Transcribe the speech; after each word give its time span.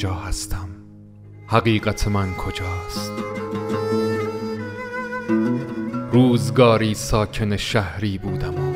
کجا 0.00 0.14
هستم؟ 0.14 0.68
حقیقت 1.46 2.08
من 2.08 2.34
کجاست؟ 2.34 3.12
روزگاری 6.12 6.94
ساکن 6.94 7.56
شهری 7.56 8.18
بودم 8.18 8.54
و 8.54 8.74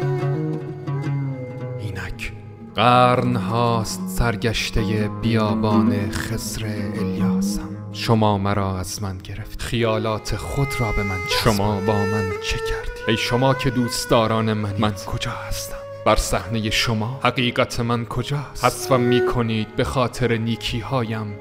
اینک 1.80 2.32
قرن 2.74 3.36
هاست 3.36 4.08
سرگشته 4.08 5.10
بیابان 5.22 6.10
خسر 6.10 6.66
الیاسم. 6.94 7.68
شما 7.92 8.38
مرا 8.38 8.78
از 8.78 9.02
من 9.02 9.18
گرفت. 9.18 9.62
خیالات 9.62 10.36
خود 10.36 10.68
را 10.78 10.92
به 10.92 11.02
من 11.02 11.20
شما 11.44 11.80
با 11.80 11.92
من 11.92 12.30
چه 12.42 12.58
کردی؟ 12.58 13.00
ای 13.08 13.16
شما 13.16 13.54
که 13.54 13.70
دوستداران 13.70 14.52
من 14.52 14.74
من 14.78 14.92
کجا 14.92 15.30
هستم 15.30 15.73
بر 16.04 16.16
صحنه 16.16 16.70
شما. 16.70 17.20
حقیقت 17.22 17.80
من 17.80 18.04
کجاست؟ 18.04 18.64
حذفم 18.64 19.00
می 19.00 19.26
کنید 19.26 19.76
به 19.76 19.84
خاطر 19.84 20.36
نیکی 20.36 20.80
هایم 20.80 21.34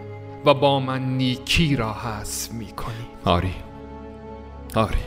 و 0.46 0.54
با 0.54 0.80
من 0.80 1.18
نیکی 1.18 1.76
را 1.76 1.94
حذف 1.94 2.52
می 2.52 2.68
کنید 2.68 3.08
آری. 3.26 3.54
آری. 4.76 4.98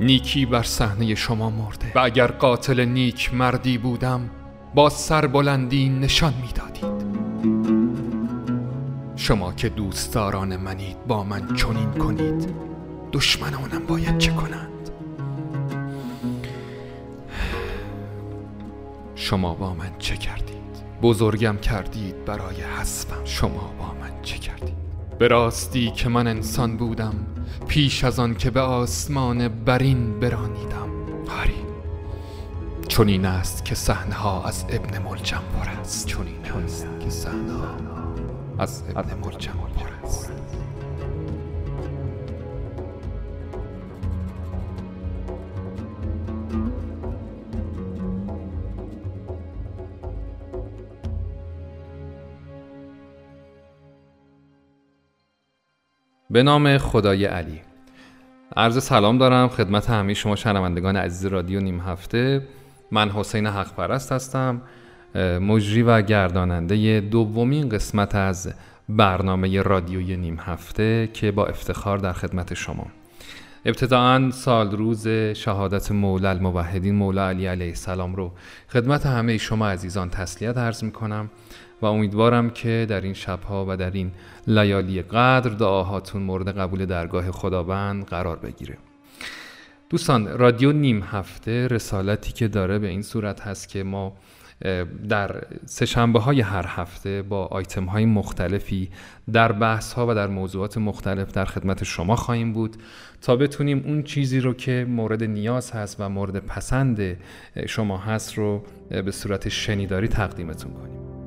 نیکی 0.00 0.46
بر 0.46 0.62
صحنه 0.62 1.14
شما 1.14 1.50
مرده. 1.50 1.92
و 1.94 1.98
اگر 1.98 2.26
قاتل 2.26 2.84
نیک 2.84 3.34
مردی 3.34 3.78
بودم 3.78 4.30
با 4.74 4.88
سربلندی 4.88 5.88
نشان 5.88 6.34
می‌دادید. 6.42 7.06
شما 9.16 9.52
که 9.52 9.68
دوستداران 9.68 10.56
منید 10.56 11.06
با 11.06 11.24
من 11.24 11.54
چنین 11.54 11.90
کنید. 11.90 12.54
دشمنانم 13.12 13.86
باید 13.86 14.18
چه 14.18 14.32
کنند؟ 14.32 14.75
شما 19.26 19.54
با 19.54 19.74
من 19.74 19.90
چه 19.98 20.16
کردید؟ 20.16 20.56
بزرگم 21.02 21.56
کردید 21.56 22.24
برای 22.24 22.62
حسبم. 22.62 23.24
شما 23.24 23.74
با 23.78 23.86
من 24.00 24.22
چه 24.22 24.38
کردید؟ 24.38 24.74
به 25.18 25.28
راستی 25.28 25.90
که 25.90 26.08
من 26.08 26.26
انسان 26.26 26.76
بودم 26.76 27.14
پیش 27.68 28.04
از 28.04 28.18
آن 28.18 28.34
که 28.34 28.50
به 28.50 28.60
آسمان 28.60 29.48
برین 29.48 30.20
برانیدم. 30.20 30.90
آری 31.40 31.64
چون 32.88 33.08
این 33.08 33.24
است 33.24 33.64
که 33.64 33.74
صحنه 33.74 34.46
از 34.46 34.64
ابن 34.68 34.98
ملجم 34.98 35.42
پر 35.58 35.68
است. 35.80 36.06
چون 36.06 36.26
این 36.26 36.64
است 36.64 36.86
که 37.00 37.10
صحنه 37.10 37.52
از 38.58 38.82
ابن 38.96 39.14
ملجم 39.24 39.52
پر 39.76 39.88
است. 39.88 39.95
به 56.36 56.42
نام 56.42 56.78
خدای 56.78 57.24
علی. 57.24 57.60
عرض 58.56 58.84
سلام 58.84 59.18
دارم 59.18 59.48
خدمت 59.48 59.90
همه 59.90 60.14
شما 60.14 60.36
شنوندگان 60.36 60.96
عزیز 60.96 61.26
رادیو 61.26 61.60
نیم 61.60 61.80
هفته. 61.80 62.42
من 62.90 63.10
حسین 63.10 63.46
حق 63.46 63.74
پرست 63.74 64.12
هستم 64.12 64.62
مجری 65.40 65.82
و 65.82 66.02
گرداننده 66.02 67.00
دومین 67.00 67.68
قسمت 67.68 68.14
از 68.14 68.54
برنامه 68.88 69.62
رادیوی 69.62 70.16
نیم 70.16 70.38
هفته 70.40 71.08
که 71.12 71.30
با 71.30 71.46
افتخار 71.46 71.98
در 71.98 72.12
خدمت 72.12 72.54
شما. 72.54 72.86
ابتداعا 73.64 74.30
سال 74.30 74.76
روز 74.76 75.08
شهادت 75.34 75.92
مولا 75.92 76.30
الموحدین 76.30 76.94
مولا 76.94 77.28
علی 77.28 77.46
علیه 77.46 77.68
السلام 77.68 78.14
رو 78.14 78.32
خدمت 78.68 79.06
همه 79.06 79.38
شما 79.38 79.68
عزیزان 79.68 80.10
تسلیت 80.10 80.58
عرض 80.58 80.84
می 80.84 80.92
کنم 80.92 81.30
و 81.82 81.86
امیدوارم 81.86 82.50
که 82.50 82.86
در 82.88 83.00
این 83.00 83.14
شبها 83.14 83.66
و 83.68 83.76
در 83.76 83.90
این 83.90 84.10
لیالی 84.46 85.02
قدر 85.02 85.50
دعاهاتون 85.50 86.22
مورد 86.22 86.58
قبول 86.58 86.86
درگاه 86.86 87.30
خداوند 87.30 88.04
قرار 88.04 88.36
بگیره. 88.36 88.78
دوستان 89.90 90.38
رادیو 90.38 90.72
نیم 90.72 91.02
هفته 91.02 91.68
رسالتی 91.68 92.32
که 92.32 92.48
داره 92.48 92.78
به 92.78 92.88
این 92.88 93.02
صورت 93.02 93.40
هست 93.40 93.68
که 93.68 93.82
ما 93.82 94.12
در 95.08 95.44
سهشنبه 95.66 96.20
های 96.20 96.40
هر 96.40 96.64
هفته 96.68 97.22
با 97.22 97.46
آیتم 97.46 97.84
های 97.84 98.04
مختلفی 98.06 98.90
در 99.32 99.52
بحث 99.52 99.92
ها 99.92 100.06
و 100.08 100.14
در 100.14 100.26
موضوعات 100.26 100.78
مختلف 100.78 101.32
در 101.32 101.44
خدمت 101.44 101.84
شما 101.84 102.16
خواهیم 102.16 102.52
بود 102.52 102.76
تا 103.22 103.36
بتونیم 103.36 103.82
اون 103.86 104.02
چیزی 104.02 104.40
رو 104.40 104.54
که 104.54 104.86
مورد 104.88 105.24
نیاز 105.24 105.70
هست 105.70 105.96
و 106.00 106.08
مورد 106.08 106.38
پسند 106.38 107.16
شما 107.66 107.98
هست 107.98 108.34
رو 108.34 108.62
به 108.88 109.10
صورت 109.10 109.48
شنیداری 109.48 110.08
تقدیمتون 110.08 110.72
کنیم. 110.72 111.25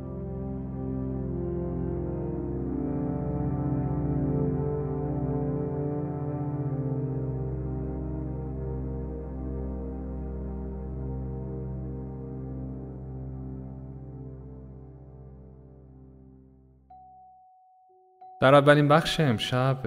در 18.42 18.56
اولین 18.56 18.88
بخش 18.88 19.20
امشب 19.20 19.78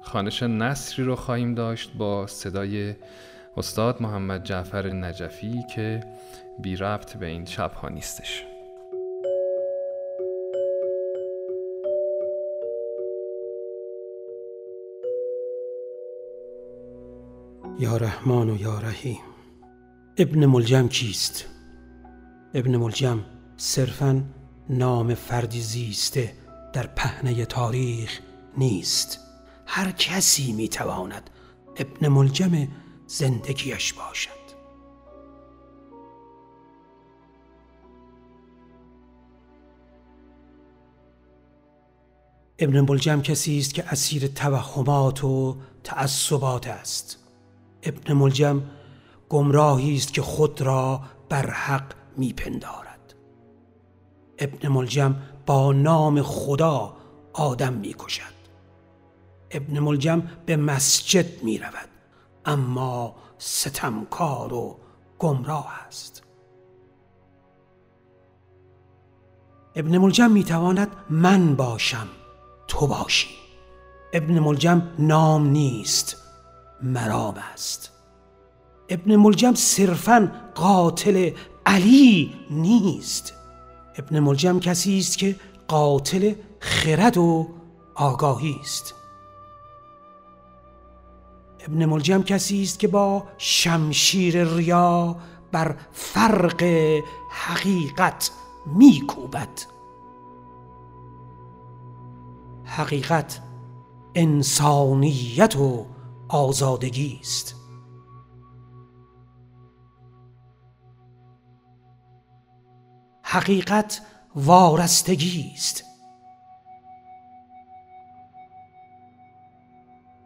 خانش 0.00 0.42
نصری 0.42 1.04
رو 1.04 1.16
خواهیم 1.16 1.54
داشت 1.54 1.92
با 1.94 2.26
صدای 2.26 2.94
استاد 3.56 4.02
محمد 4.02 4.44
جعفر 4.44 4.86
نجفی 4.86 5.62
که 5.74 6.00
بی 6.58 6.76
ربط 6.76 7.16
به 7.16 7.26
این 7.26 7.44
شب 7.44 7.72
ها 7.72 7.88
نیستش 7.88 8.44
یا 17.78 17.96
رحمان 17.96 18.50
و 18.50 18.60
یا 18.60 18.78
رحیم 18.78 19.20
ابن 20.18 20.46
ملجم 20.46 20.88
کیست؟ 20.88 21.44
ابن 22.54 22.76
ملجم 22.76 23.24
صرفا 23.56 24.22
نام 24.70 25.14
فردی 25.14 25.60
زیسته 25.60 26.45
در 26.76 26.86
پهنه 26.86 27.44
تاریخ 27.44 28.20
نیست. 28.56 29.20
هر 29.66 29.90
کسی 29.90 30.52
می‌تواند 30.52 31.30
ابن 31.76 32.08
ملجم 32.08 32.68
زندگیش 33.06 33.92
باشد. 33.92 34.30
ابن 42.58 42.80
ملجم 42.80 43.22
کسی 43.22 43.58
است 43.58 43.74
که 43.74 43.84
اسیر 43.92 44.26
توهمات 44.26 45.24
و 45.24 45.56
تعصبات 45.84 46.66
است. 46.66 47.18
ابن 47.82 48.12
ملجم 48.12 48.62
گمراهی 49.28 49.96
است 49.96 50.14
که 50.14 50.22
خود 50.22 50.60
را 50.60 51.00
بر 51.28 51.50
حق 51.50 51.92
میپندارد. 52.16 53.14
ابن 54.38 54.68
ملجم 54.68 55.16
با 55.46 55.72
نام 55.72 56.22
خدا 56.22 56.96
آدم 57.32 57.72
می 57.72 57.94
کشد 57.98 58.36
ابن 59.50 59.78
ملجم 59.78 60.22
به 60.46 60.56
مسجد 60.56 61.42
می 61.42 61.58
رود 61.58 61.88
اما 62.44 63.14
ستمکار 63.38 64.52
و 64.52 64.78
گمراه 65.18 65.72
است. 65.86 66.22
ابن 69.74 69.98
ملجم 69.98 70.30
می 70.30 70.44
تواند 70.44 70.88
من 71.10 71.56
باشم 71.56 72.08
تو 72.68 72.86
باشی. 72.86 73.28
ابن 74.12 74.38
ملجم 74.38 74.82
نام 74.98 75.46
نیست 75.46 76.16
مرام 76.82 77.34
است. 77.52 77.90
ابن 78.88 79.16
ملجم 79.16 79.54
صرفا 79.54 80.32
قاتل 80.54 81.30
علی 81.66 82.34
نیست. 82.50 83.34
ابن 83.98 84.20
ملجم 84.20 84.60
کسی 84.60 84.98
است 84.98 85.18
که 85.18 85.36
قاتل 85.68 86.34
خرد 86.60 87.18
و 87.18 87.48
آگاهی 87.94 88.56
است. 88.60 88.94
ابن 91.60 91.86
ملجم 91.86 92.22
کسی 92.22 92.62
است 92.62 92.78
که 92.78 92.88
با 92.88 93.24
شمشیر 93.38 94.44
ریا 94.44 95.16
بر 95.52 95.76
فرق 95.92 96.62
حقیقت 97.30 98.30
میکوبد. 98.66 99.60
حقیقت 102.64 103.40
انسانیت 104.14 105.56
و 105.56 105.86
آزادگی 106.28 107.18
است. 107.20 107.55
حقیقت 113.28 114.00
وارستگی 114.34 115.52
است 115.54 115.84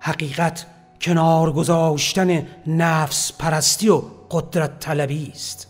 حقیقت 0.00 0.66
کنار 1.00 1.52
گذاشتن 1.52 2.46
نفس 2.66 3.32
پرستی 3.32 3.88
و 3.88 4.02
قدرت 4.30 4.78
طلبی 4.78 5.30
است 5.34 5.68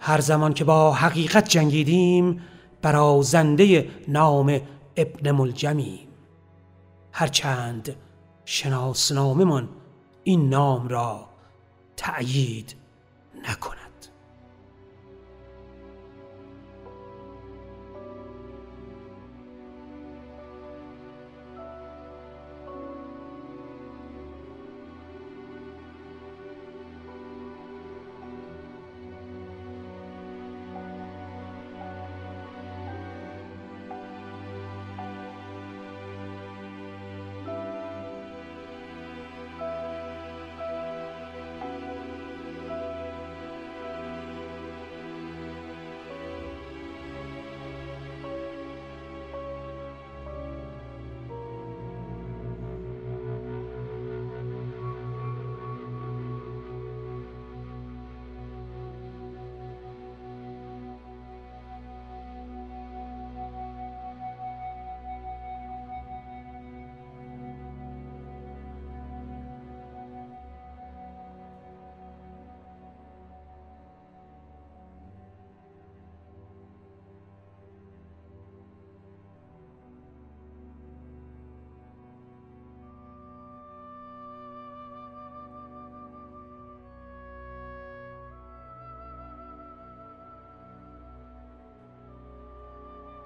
هر 0.00 0.20
زمان 0.20 0.54
که 0.54 0.64
با 0.64 0.92
حقیقت 0.92 1.48
جنگیدیم 1.48 2.42
برازنده 2.82 3.90
نام 4.08 4.60
ابن 4.96 5.30
ملجمی 5.30 6.08
هرچند 7.12 7.96
شناسناممان 8.44 9.68
این 10.24 10.48
نام 10.48 10.88
را 10.88 11.28
تأیید 11.96 12.76
نکند 13.48 13.81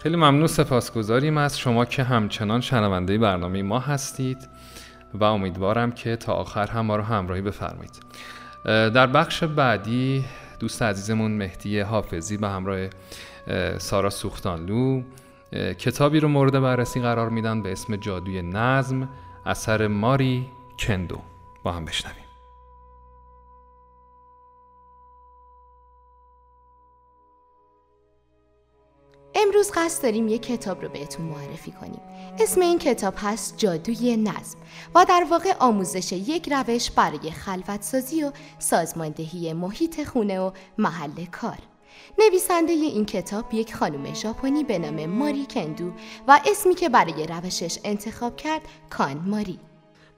خیلی 0.06 0.16
ممنون 0.16 0.46
سپاسگزاریم 0.46 1.38
از 1.38 1.58
شما 1.58 1.84
که 1.84 2.02
همچنان 2.02 2.60
شنونده 2.60 3.18
برنامه 3.18 3.62
ما 3.62 3.78
هستید 3.78 4.48
و 5.14 5.24
امیدوارم 5.24 5.92
که 5.92 6.16
تا 6.16 6.32
آخر 6.32 6.66
هم 6.66 6.86
ما 6.86 6.96
رو 6.96 7.02
همراهی 7.02 7.42
بفرمایید. 7.42 8.02
در 8.64 9.06
بخش 9.06 9.44
بعدی 9.44 10.24
دوست 10.60 10.82
عزیزمون 10.82 11.30
مهدی 11.30 11.80
حافظی 11.80 12.36
به 12.36 12.48
همراه 12.48 12.88
سارا 13.78 14.10
سوختانلو 14.10 15.02
کتابی 15.52 16.20
رو 16.20 16.28
مورد 16.28 16.60
بررسی 16.60 17.00
قرار 17.00 17.28
میدن 17.28 17.62
به 17.62 17.72
اسم 17.72 17.96
جادوی 17.96 18.42
نظم 18.42 19.08
اثر 19.46 19.86
ماری 19.86 20.46
کندو. 20.78 21.20
با 21.62 21.72
هم 21.72 21.84
بشنویم. 21.84 22.25
امروز 29.66 29.78
قصد 29.78 30.02
داریم 30.02 30.28
یک 30.28 30.42
کتاب 30.42 30.82
رو 30.82 30.88
بهتون 30.88 31.26
معرفی 31.26 31.70
کنیم. 31.70 32.00
اسم 32.38 32.60
این 32.60 32.78
کتاب 32.78 33.14
هست 33.16 33.54
جادوی 33.56 34.16
نظم 34.16 34.58
و 34.94 35.06
در 35.08 35.26
واقع 35.30 35.52
آموزش 35.58 36.12
یک 36.12 36.52
روش 36.52 36.90
برای 36.90 37.30
خلوتسازی 37.30 38.24
و 38.24 38.32
سازماندهی 38.58 39.52
محیط 39.52 40.04
خونه 40.04 40.40
و 40.40 40.50
محل 40.78 41.24
کار. 41.32 41.58
نویسنده 42.18 42.72
این 42.72 43.04
کتاب 43.04 43.54
یک 43.54 43.74
خانم 43.74 44.14
ژاپنی 44.14 44.64
به 44.64 44.78
نام 44.78 45.06
ماری 45.06 45.46
کندو 45.50 45.92
و 46.28 46.40
اسمی 46.46 46.74
که 46.74 46.88
برای 46.88 47.26
روشش 47.26 47.78
انتخاب 47.84 48.36
کرد 48.36 48.62
کان 48.90 49.22
ماری. 49.26 49.58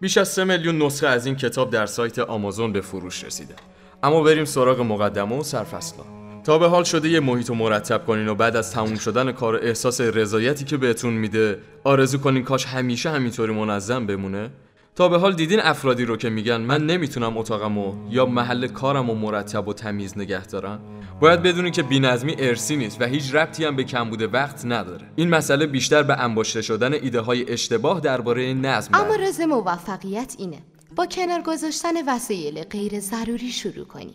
بیش 0.00 0.19
از 0.19 0.29
سه 0.29 0.45
میلیون 0.45 0.83
نسخه 0.83 1.06
از 1.06 1.27
این 1.27 1.37
کتاب 1.37 1.71
در 1.71 1.87
سایت 1.87 2.19
آمازون 2.19 2.73
به 2.73 2.81
فروش 2.81 3.25
رسیده. 3.25 3.55
اما 4.03 4.23
بریم 4.23 4.45
سراغ 4.45 4.81
مقدمه 4.81 5.39
و 5.39 5.43
سرفصلها 5.43 6.18
تا 6.49 6.59
به 6.59 6.69
حال 6.69 6.85
شده 6.85 7.09
یه 7.09 7.21
محیط 7.21 7.50
مرتب 7.50 8.06
کنین 8.06 8.29
و 8.29 8.35
بعد 8.35 8.56
از 8.56 8.73
تموم 8.73 8.95
شدن 8.95 9.33
کار 9.33 9.56
احساس 9.56 10.00
رضایتی 10.00 10.65
که 10.65 10.77
بهتون 10.77 11.12
میده 11.12 11.59
آرزو 11.85 12.19
کنین 12.19 12.45
کاش 12.45 12.67
همیشه 12.67 13.11
همینطوری 13.11 13.53
منظم 13.53 14.06
بمونه؟ 14.06 14.50
تا 14.97 15.09
به 15.09 15.19
حال 15.19 15.35
دیدین 15.35 15.61
افرادی 15.61 16.05
رو 16.05 16.17
که 16.17 16.31
میگن 16.31 16.56
من 16.56 16.87
نمی‌تونم 16.87 17.39
اتاقمو 17.39 17.95
یا 18.11 18.27
محل 18.27 18.67
کارمو 18.67 19.15
مرتب 19.15 19.69
و 19.69 19.73
تمیز 19.73 20.19
نگه 20.19 20.47
دارم. 20.47 20.81
باید 21.21 21.43
بدونی 21.43 21.71
که 21.71 21.83
بینظمی 21.83 22.37
ارسی 22.39 22.77
نیست 22.77 23.00
و 23.00 23.05
هیچ 23.05 23.35
ربطی 23.35 23.65
هم 23.65 23.77
به 23.77 23.85
کمبود 23.85 24.35
وقت 24.35 24.65
نداره. 24.65 25.06
این 25.17 25.29
مسئله 25.29 25.67
بیشتر 25.67 26.03
به 26.03 26.19
انباشته 26.19 26.62
شدن 26.62 26.93
ایده 26.93 27.21
های 27.21 27.53
اشتباه 27.53 28.00
درباره 28.00 28.55
نظم 28.55 28.95
اما 28.95 29.15
راز 29.15 29.41
موفقیت 29.41 30.35
اینه. 30.39 30.59
با 30.97 31.06
کنار 31.06 31.43
گذاشتن 31.43 31.95
وسایل 32.06 32.62
غیر 32.62 33.00
ضروری 33.00 33.50
شروع 33.50 33.85
کنی 33.85 34.15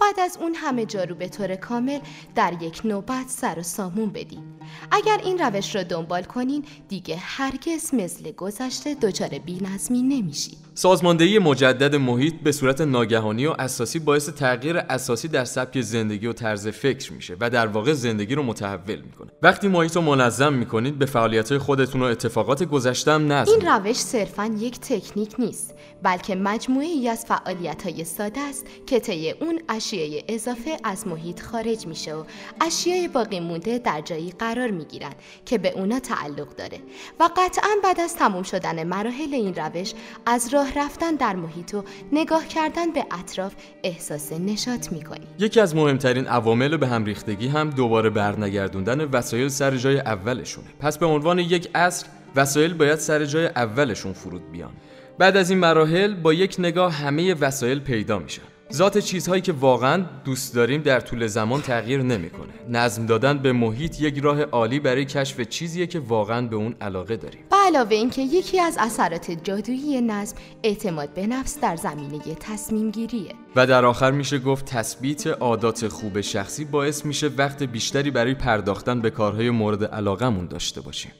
بعد 0.00 0.20
از 0.20 0.38
اون 0.40 0.54
همه 0.54 0.86
جارو 0.86 1.14
به 1.14 1.28
طور 1.28 1.56
کامل 1.56 1.98
در 2.34 2.62
یک 2.62 2.80
نوبت 2.84 3.28
سر 3.28 3.58
و 3.58 3.62
سامون 3.62 4.10
بدین. 4.10 4.44
اگر 4.90 5.20
این 5.24 5.38
روش 5.38 5.74
را 5.74 5.82
دنبال 5.82 6.22
کنین 6.22 6.64
دیگه 6.88 7.16
هرگز 7.16 7.94
مثل 7.94 8.32
گذشته 8.32 8.94
دچار 8.94 9.28
بینظمی 9.28 10.02
نمیشید 10.02 10.69
سازماندهی 10.74 11.38
مجدد 11.38 11.94
محیط 11.94 12.34
به 12.44 12.52
صورت 12.52 12.80
ناگهانی 12.80 13.46
و 13.46 13.54
اساسی 13.58 13.98
باعث 13.98 14.28
تغییر 14.28 14.76
اساسی 14.78 15.28
در 15.28 15.44
سبک 15.44 15.80
زندگی 15.80 16.26
و 16.26 16.32
طرز 16.32 16.68
فکر 16.68 17.12
میشه 17.12 17.36
و 17.40 17.50
در 17.50 17.66
واقع 17.66 17.92
زندگی 17.92 18.34
رو 18.34 18.42
متحول 18.42 19.00
می‌کنه. 19.00 19.30
وقتی 19.42 19.68
محیط 19.68 19.96
رو 19.96 20.02
منظم 20.02 20.52
می‌کنید 20.52 20.98
به 20.98 21.06
فعالیت 21.06 21.58
خودتون 21.58 22.02
و 22.02 22.04
اتفاقات 22.04 22.62
گذشتم 22.62 23.32
نظم 23.32 23.52
این 23.52 23.68
روش 23.68 23.96
صرفا 23.96 24.46
یک 24.58 24.80
تکنیک 24.80 25.34
نیست 25.38 25.74
بلکه 26.02 26.34
مجموعه 26.34 26.86
ای 26.86 27.08
از 27.08 27.26
فعالیت 27.26 27.82
های 27.82 28.04
ساده 28.04 28.40
است 28.40 28.66
که 28.86 29.00
طی 29.00 29.30
اون 29.30 29.60
اشیای 29.68 30.24
اضافه 30.28 30.76
از 30.84 31.06
محیط 31.06 31.42
خارج 31.42 31.86
میشه 31.86 32.14
و 32.14 32.24
اشیای 32.60 33.08
باقی 33.08 33.40
مونده 33.40 33.78
در 33.78 34.00
جایی 34.00 34.34
قرار 34.38 34.70
می‌گیرند 34.70 35.14
که 35.46 35.58
به 35.58 35.72
اونا 35.72 36.00
تعلق 36.00 36.56
داره. 36.56 36.78
و 37.20 37.28
قطعا 37.36 37.70
بعد 37.84 38.00
از 38.00 38.16
تموم 38.16 38.42
شدن 38.42 38.84
مراحل 38.84 39.34
این 39.34 39.54
روش 39.54 39.92
از 40.26 40.54
راه 40.60 40.78
رفتن 40.78 41.14
در 41.14 41.36
محیط 41.36 41.74
و 41.74 41.84
نگاه 42.12 42.48
کردن 42.48 42.90
به 42.90 43.06
اطراف 43.20 43.54
احساس 43.84 44.32
نشاط 44.32 44.92
می‌کنی 44.92 45.26
یکی 45.38 45.60
از 45.60 45.76
مهمترین 45.76 46.26
عوامل 46.26 46.76
به 46.76 46.86
هم 46.86 47.04
ریختگی 47.04 47.48
هم 47.48 47.70
دوباره 47.70 48.10
برنگردوندن 48.10 49.04
وسایل 49.04 49.48
سر 49.48 49.76
جای 49.76 50.00
اولشونه 50.00 50.66
پس 50.80 50.98
به 50.98 51.06
عنوان 51.06 51.38
یک 51.38 51.70
اصل 51.74 52.06
وسایل 52.36 52.74
باید 52.74 52.98
سر 52.98 53.24
جای 53.24 53.46
اولشون 53.46 54.12
فرود 54.12 54.52
بیان 54.52 54.70
بعد 55.18 55.36
از 55.36 55.50
این 55.50 55.58
مراحل 55.58 56.14
با 56.14 56.32
یک 56.32 56.56
نگاه 56.58 56.92
همه 56.92 57.34
وسایل 57.34 57.80
پیدا 57.80 58.18
میشن 58.18 58.42
ذات 58.72 58.98
چیزهایی 58.98 59.42
که 59.42 59.52
واقعا 59.52 60.04
دوست 60.24 60.54
داریم 60.54 60.82
در 60.82 61.00
طول 61.00 61.26
زمان 61.26 61.60
تغییر 61.60 62.02
نمی‌کنه. 62.02 62.52
نظم 62.68 63.06
دادن 63.06 63.38
به 63.38 63.52
محیط 63.52 64.00
یک 64.00 64.18
راه 64.18 64.42
عالی 64.42 64.80
برای 64.80 65.04
کشف 65.04 65.40
چیزیه 65.40 65.86
که 65.86 66.00
واقعا 66.00 66.46
به 66.46 66.56
اون 66.56 66.74
علاقه 66.80 67.16
داریم. 67.16 67.40
علاوه 67.70 67.94
اینکه 67.94 68.22
یکی 68.22 68.60
از 68.60 68.76
اثرات 68.80 69.30
جادویی 69.30 70.00
نظم 70.00 70.36
اعتماد 70.62 71.14
به 71.14 71.26
نفس 71.26 71.60
در 71.60 71.76
زمینه 71.76 72.18
تصمیم 72.40 72.90
گیریه. 72.90 73.34
و 73.56 73.66
در 73.66 73.84
آخر 73.84 74.10
میشه 74.10 74.38
گفت 74.38 74.64
تثبیت 74.64 75.26
عادات 75.26 75.88
خوب 75.88 76.20
شخصی 76.20 76.64
باعث 76.64 77.04
میشه 77.04 77.28
وقت 77.28 77.62
بیشتری 77.62 78.10
برای 78.10 78.34
پرداختن 78.34 79.00
به 79.00 79.10
کارهای 79.10 79.50
مورد 79.50 79.84
علاقمون 79.84 80.46
داشته 80.46 80.80
باشیم. 80.80 81.12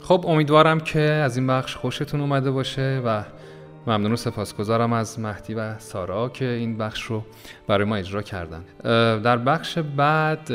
خب 0.00 0.24
امیدوارم 0.28 0.80
که 0.80 1.00
از 1.00 1.36
این 1.36 1.46
بخش 1.46 1.76
خوشتون 1.76 2.20
اومده 2.20 2.50
باشه 2.50 3.02
و 3.04 3.22
ممنون 3.86 4.12
و 4.12 4.16
سپاسگزارم 4.16 4.92
از 4.92 5.20
مهدی 5.20 5.54
و 5.54 5.78
سارا 5.78 6.28
که 6.28 6.44
این 6.44 6.78
بخش 6.78 7.02
رو 7.02 7.24
برای 7.66 7.84
ما 7.84 7.96
اجرا 7.96 8.22
کردن 8.22 8.64
در 9.20 9.36
بخش 9.36 9.78
بعد 9.78 10.50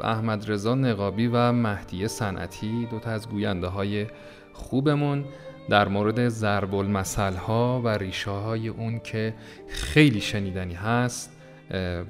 احمد 0.00 0.50
رضا 0.50 0.74
نقابی 0.74 1.26
و 1.26 1.52
مهدی 1.52 2.08
صنعتی 2.08 2.86
دوتا 2.90 3.10
از 3.10 3.28
گوینده 3.28 3.66
های 3.66 4.06
خوبمون 4.52 5.24
در 5.68 5.88
مورد 5.88 6.28
ضرب 6.28 6.74
المثل 6.74 7.34
ها 7.34 7.80
و 7.84 7.88
ریشه 7.88 8.30
های 8.30 8.68
اون 8.68 9.00
که 9.00 9.34
خیلی 9.68 10.20
شنیدنی 10.20 10.74
هست 10.74 11.32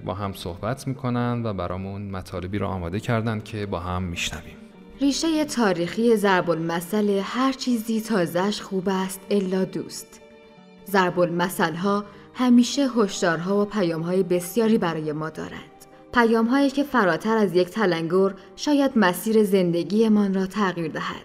با 0.05 0.15
هم 0.15 0.33
صحبت 0.33 0.89
می‌کنن 0.89 1.43
و 1.45 1.53
برامون 1.53 2.11
مطالبی 2.11 2.59
رو 2.59 2.67
آماده 2.67 3.01
کردن 3.01 3.41
که 3.41 3.67
با 3.67 3.81
هم 3.81 4.03
میشنویم. 4.03 4.57
ریشه 5.01 5.45
تاریخی 5.45 6.17
ضرب 6.17 6.51
المثل 6.51 7.21
هر 7.25 7.53
چیزی 7.53 8.01
تازش 8.01 8.61
خوب 8.61 8.89
است 8.89 9.21
الا 9.31 9.65
دوست. 9.65 10.21
ضرب 10.91 11.21
المثل 11.21 11.75
ها 11.75 12.05
همیشه 12.35 12.89
هشدارها 12.97 13.63
و 13.63 13.65
پیامهای 13.65 14.23
بسیاری 14.23 14.79
برای 14.79 15.13
ما 15.13 15.31
دارند 15.31 15.78
پیام 16.13 16.47
هایی 16.47 16.71
که 16.71 16.83
فراتر 16.83 17.37
از 17.37 17.55
یک 17.55 17.69
تلنگر 17.69 18.35
شاید 18.57 18.91
مسیر 18.97 19.45
زندگیمان 19.45 20.35
را 20.35 20.47
تغییر 20.47 20.89
دهد. 20.89 21.25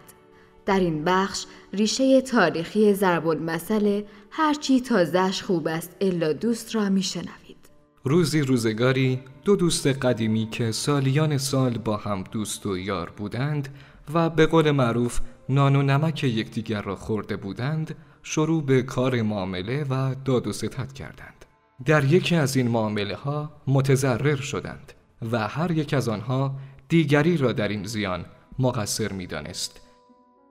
در 0.66 0.80
این 0.80 1.04
بخش 1.04 1.46
ریشه 1.74 2.22
تاریخی 2.22 2.94
ضرب 2.94 3.28
المثل 3.28 4.02
هرچی 4.32 4.82
تازهش 4.82 5.42
خوب 5.42 5.68
است 5.68 5.96
الا 6.02 6.34
دوست 6.34 6.76
را 6.76 6.90
میشنوید. 6.90 7.70
روزی 8.04 8.42
روزگاری 8.42 9.20
دو 9.46 9.56
دوست 9.56 9.88
قدیمی 9.88 10.48
که 10.52 10.72
سالیان 10.72 11.38
سال 11.38 11.78
با 11.78 11.98
هم 11.98 12.24
دوست 12.32 12.66
و 12.66 12.78
یار 12.78 13.10
بودند 13.18 13.70
و 14.14 14.30
به 14.30 14.46
قول 14.46 14.72
معروف 14.72 15.20
نان 15.50 15.76
و 15.76 15.82
نمک 15.82 16.24
یکدیگر 16.24 16.82
را 16.82 16.96
خورده 16.96 17.36
بودند 17.36 17.96
شروع 18.24 18.64
به 18.64 18.82
کار 18.82 19.22
معامله 19.22 19.84
و 19.90 20.16
داد 20.26 20.48
و 20.48 20.54
ستد 20.54 20.94
کردند 20.94 21.43
در 21.86 22.04
یکی 22.04 22.36
از 22.36 22.56
این 22.56 22.68
معامله 22.68 23.16
ها 23.16 23.52
متضرر 23.68 24.36
شدند 24.36 24.94
و 25.32 25.48
هر 25.48 25.72
یک 25.72 25.94
از 25.94 26.10
آنها 26.10 26.56
دیگری 26.90 27.38
را 27.38 27.54
در 27.54 27.68
این 27.68 27.86
زیان 27.86 28.26
مقصر 28.60 29.12
می 29.12 29.28
دانست. 29.28 29.82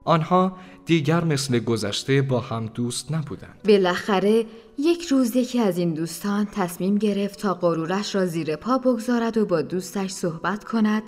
آنها 0.04 0.56
دیگر 0.86 1.24
مثل 1.24 1.58
گذشته 1.58 2.22
با 2.22 2.40
هم 2.40 2.66
دوست 2.66 3.12
نبودند. 3.12 3.62
بالاخره 3.68 4.46
یک 4.78 5.06
روز 5.06 5.36
یکی 5.36 5.60
از 5.60 5.78
این 5.78 5.94
دوستان 5.94 6.46
تصمیم 6.52 6.98
گرفت 6.98 7.38
تا 7.38 7.54
غرورش 7.54 8.14
را 8.14 8.26
زیر 8.26 8.56
پا 8.56 8.78
بگذارد 8.78 9.36
و 9.38 9.46
با 9.46 9.62
دوستش 9.62 10.10
صحبت 10.10 10.64
کند 10.64 11.02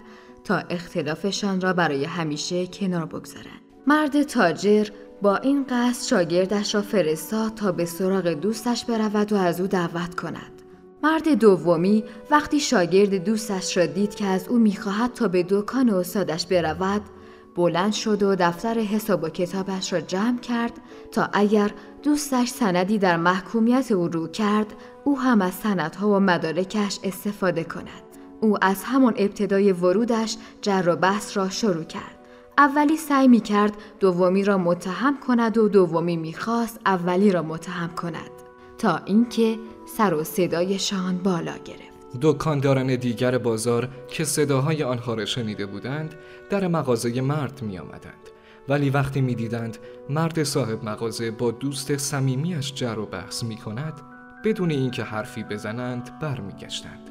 تا 0.45 0.57
اختلافشان 0.57 1.61
را 1.61 1.73
برای 1.73 2.05
همیشه 2.05 2.67
کنار 2.67 3.07
بگذارند. 3.07 3.61
مرد 3.87 4.23
تاجر 4.23 4.89
با 5.25 5.37
این 5.37 5.65
قصد 5.69 6.07
شاگردش 6.07 6.75
را 6.75 6.83
فرستاد 6.83 7.55
تا 7.55 7.73
به 7.73 7.85
سراغ 7.85 8.29
دوستش 8.29 8.85
برود 8.85 9.33
و 9.33 9.37
از 9.37 9.61
او 9.61 9.67
دعوت 9.67 10.15
کند. 10.15 10.63
مرد 11.03 11.29
دومی 11.29 12.05
وقتی 12.31 12.61
شاگرد 12.61 13.25
دوستش 13.25 13.77
را 13.77 13.87
دید 13.87 14.15
که 14.15 14.27
از 14.27 14.49
او 14.49 14.59
می‌خواهد 14.59 15.13
تا 15.13 15.29
به 15.29 15.47
دکان 15.49 15.91
استادش 15.91 16.47
برود 16.47 17.03
بلند 17.57 17.93
شد 17.93 18.23
و 18.23 18.35
دفتر 18.35 18.79
حساب 18.79 19.23
و 19.23 19.29
کتابش 19.29 19.93
را 19.93 20.01
جمع 20.01 20.39
کرد 20.39 20.73
تا 21.13 21.29
اگر 21.33 21.71
دوستش 22.03 22.49
سندی 22.49 22.99
در 22.99 23.17
محکومیت 23.17 23.93
او 23.93 24.09
رو 24.09 24.29
کرد 24.29 24.75
او 25.05 25.21
هم 25.21 25.43
از 25.43 25.55
سندها 25.55 26.09
و 26.09 26.21
مدارکش 26.21 26.99
استفاده 27.05 27.65
کند 27.65 28.03
او 28.41 28.65
از 28.65 28.85
همان 28.85 29.15
ابتدای 29.17 29.73
ورودش 29.73 30.37
جر 30.63 30.85
و 30.87 30.97
بحث 30.97 31.37
را 31.37 31.49
شروع 31.49 31.85
کرد 31.85 32.14
اولی 32.59 32.97
سعی 32.97 33.29
می 33.29 33.41
کرد 33.41 33.77
دومی 34.01 34.45
را 34.45 34.59
متهم 34.59 35.21
کند 35.21 35.59
و 35.59 35.69
دومی 35.69 36.17
می‌خواست 36.17 36.81
اولی 36.87 37.33
را 37.33 37.43
متهم 37.43 37.89
کند 37.89 38.31
تا 38.79 39.01
اینکه 39.05 39.59
سر 39.97 40.15
و 40.15 40.25
صدایشان 40.25 41.19
بالا 41.19 41.55
گرفت 41.65 41.95
دکانداران 42.23 42.97
دیگر 42.97 43.39
بازار 43.39 43.89
که 44.09 44.25
صداهای 44.25 44.83
آنها 44.83 45.15
را 45.15 45.25
شنیده 45.25 45.67
بودند 45.67 46.15
در 46.51 46.69
مغازه 46.69 47.21
مرد 47.21 47.63
می 47.63 47.79
آمدند. 47.79 48.31
ولی 48.69 48.91
وقتی 48.91 49.21
می 49.21 49.35
دیدند 49.35 49.79
مرد 50.11 50.43
صاحب 50.43 50.85
مغازه 50.85 51.31
با 51.31 51.51
دوست 51.51 51.97
صمیمیش 51.97 52.75
جر 52.75 52.99
و 52.99 53.07
بحث 53.07 53.45
می 53.45 53.57
کند 53.57 54.01
بدون 54.45 54.71
اینکه 54.71 55.03
حرفی 55.03 55.43
بزنند 55.43 56.19
برمیگشتند 56.19 57.04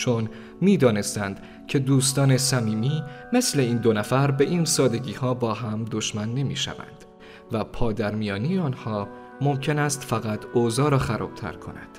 چون 0.00 0.28
می‌دانستند 0.60 1.40
که 1.66 1.78
دوستان 1.78 2.36
صمیمی 2.36 3.02
مثل 3.32 3.60
این 3.60 3.76
دو 3.76 3.92
نفر 3.92 4.30
به 4.30 4.44
این 4.44 4.64
سادگی 4.64 5.12
ها 5.12 5.34
با 5.34 5.54
هم 5.54 5.84
دشمن 5.90 6.34
نمی 6.34 6.56
شوند 6.56 7.04
و 7.52 7.64
پادرمیانی 7.64 8.58
آنها 8.58 9.08
ممکن 9.40 9.78
است 9.78 10.04
فقط 10.04 10.40
اوضاع 10.54 10.90
را 10.90 10.98
خرابتر 10.98 11.52
کند. 11.52 11.98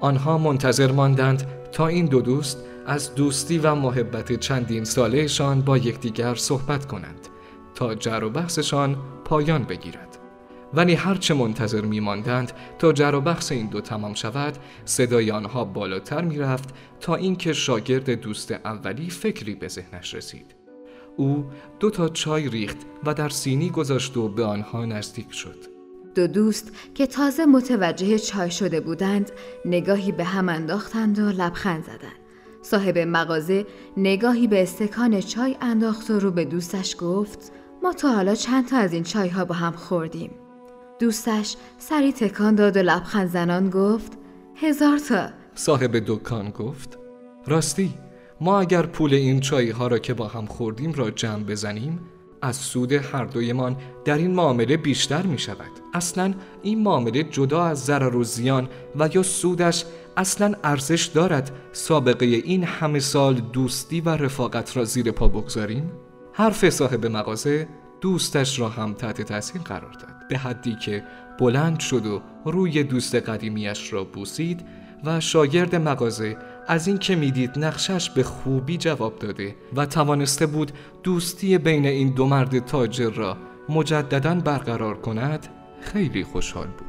آنها 0.00 0.38
منتظر 0.38 0.92
ماندند 0.92 1.46
تا 1.72 1.86
این 1.86 2.06
دو 2.06 2.20
دوست 2.20 2.58
از 2.86 3.14
دوستی 3.14 3.58
و 3.58 3.74
محبت 3.74 4.40
چندین 4.40 4.84
سالهشان 4.84 5.60
با 5.60 5.78
یکدیگر 5.78 6.34
صحبت 6.34 6.86
کنند 6.86 7.28
تا 7.74 7.94
جر 7.94 8.24
و 8.24 8.30
بحثشان 8.30 8.96
پایان 9.24 9.64
بگیرد. 9.64 10.11
ولی 10.74 10.94
هرچه 10.94 11.34
منتظر 11.34 11.80
می 11.80 12.00
ماندند 12.00 12.52
تا 12.78 12.92
جر 12.92 13.14
و 13.14 13.20
بحث 13.20 13.52
این 13.52 13.66
دو 13.66 13.80
تمام 13.80 14.14
شود 14.14 14.58
صدای 14.84 15.30
آنها 15.30 15.64
بالاتر 15.64 16.22
می 16.22 16.38
رفت 16.38 16.68
تا 17.00 17.14
اینکه 17.14 17.52
شاگرد 17.52 18.10
دوست 18.10 18.52
اولی 18.52 19.10
فکری 19.10 19.54
به 19.54 19.68
ذهنش 19.68 20.14
رسید 20.14 20.54
او 21.16 21.46
دو 21.80 21.90
تا 21.90 22.08
چای 22.08 22.48
ریخت 22.48 22.76
و 23.04 23.14
در 23.14 23.28
سینی 23.28 23.70
گذاشت 23.70 24.16
و 24.16 24.28
به 24.28 24.44
آنها 24.44 24.84
نزدیک 24.84 25.32
شد 25.32 25.72
دو 26.14 26.26
دوست 26.26 26.72
که 26.94 27.06
تازه 27.06 27.46
متوجه 27.46 28.18
چای 28.18 28.50
شده 28.50 28.80
بودند 28.80 29.30
نگاهی 29.64 30.12
به 30.12 30.24
هم 30.24 30.48
انداختند 30.48 31.18
و 31.18 31.22
لبخند 31.22 31.84
زدند. 31.84 32.22
صاحب 32.62 32.98
مغازه 32.98 33.66
نگاهی 33.96 34.46
به 34.46 34.62
استکان 34.62 35.20
چای 35.20 35.56
انداخت 35.60 36.10
و 36.10 36.18
رو 36.18 36.30
به 36.30 36.44
دوستش 36.44 36.96
گفت 37.00 37.52
ما 37.82 37.92
تا 37.92 38.12
حالا 38.12 38.34
چند 38.34 38.68
تا 38.68 38.76
از 38.76 38.92
این 38.92 39.02
چای 39.02 39.28
ها 39.28 39.44
با 39.44 39.54
هم 39.54 39.72
خوردیم. 39.72 40.30
دوستش 41.02 41.56
سری 41.78 42.12
تکان 42.12 42.54
داد 42.54 42.76
و 42.76 42.82
لبخند 42.82 43.28
زنان 43.28 43.70
گفت 43.70 44.12
هزار 44.56 44.98
تا. 44.98 45.28
صاحب 45.54 46.02
دکان 46.06 46.50
گفت 46.50 46.98
راستی 47.46 47.94
ما 48.40 48.60
اگر 48.60 48.86
پول 48.86 49.14
این 49.14 49.40
چای 49.40 49.70
ها 49.70 49.86
را 49.86 49.98
که 49.98 50.14
با 50.14 50.28
هم 50.28 50.46
خوردیم 50.46 50.92
را 50.92 51.10
جمع 51.10 51.44
بزنیم 51.44 52.00
از 52.42 52.56
سود 52.56 52.92
هر 52.92 53.24
دویمان 53.24 53.76
در 54.04 54.18
این 54.18 54.30
معامله 54.30 54.76
بیشتر 54.76 55.22
می 55.22 55.38
شود 55.38 55.70
اصلا 55.94 56.34
این 56.62 56.82
معامله 56.82 57.22
جدا 57.22 57.64
از 57.64 57.84
ضرر 57.84 58.16
و 58.16 58.24
زیان 58.24 58.68
و 58.98 59.08
یا 59.14 59.22
سودش 59.22 59.84
اصلا 60.16 60.54
ارزش 60.64 61.04
دارد 61.04 61.50
سابقه 61.72 62.26
این 62.26 62.64
همه 62.64 63.00
سال 63.00 63.34
دوستی 63.34 64.00
و 64.00 64.08
رفاقت 64.08 64.76
را 64.76 64.84
زیر 64.84 65.10
پا 65.10 65.28
بگذاریم؟ 65.28 65.92
حرف 66.32 66.70
صاحب 66.70 67.06
مغازه 67.06 67.68
دوستش 68.02 68.58
را 68.58 68.68
هم 68.68 68.94
تحت 68.94 69.22
تاثیر 69.22 69.62
قرار 69.62 69.92
داد 69.92 70.28
به 70.28 70.38
حدی 70.38 70.74
که 70.74 71.04
بلند 71.38 71.80
شد 71.80 72.06
و 72.06 72.22
روی 72.44 72.82
دوست 72.82 73.14
قدیمیش 73.14 73.92
را 73.92 74.04
بوسید 74.04 74.64
و 75.04 75.20
شاگرد 75.20 75.74
مغازه 75.76 76.36
از 76.68 76.86
این 76.86 76.98
که 76.98 77.16
می‌دید 77.16 77.58
نقشش 77.58 78.10
به 78.10 78.22
خوبی 78.22 78.76
جواب 78.76 79.18
داده 79.18 79.56
و 79.76 79.86
توانسته 79.86 80.46
بود 80.46 80.72
دوستی 81.02 81.58
بین 81.58 81.86
این 81.86 82.10
دو 82.10 82.26
مرد 82.26 82.66
تاجر 82.66 83.10
را 83.10 83.36
مجددا 83.68 84.34
برقرار 84.34 85.00
کند 85.00 85.46
خیلی 85.80 86.24
خوشحال 86.24 86.66
بود. 86.66 86.86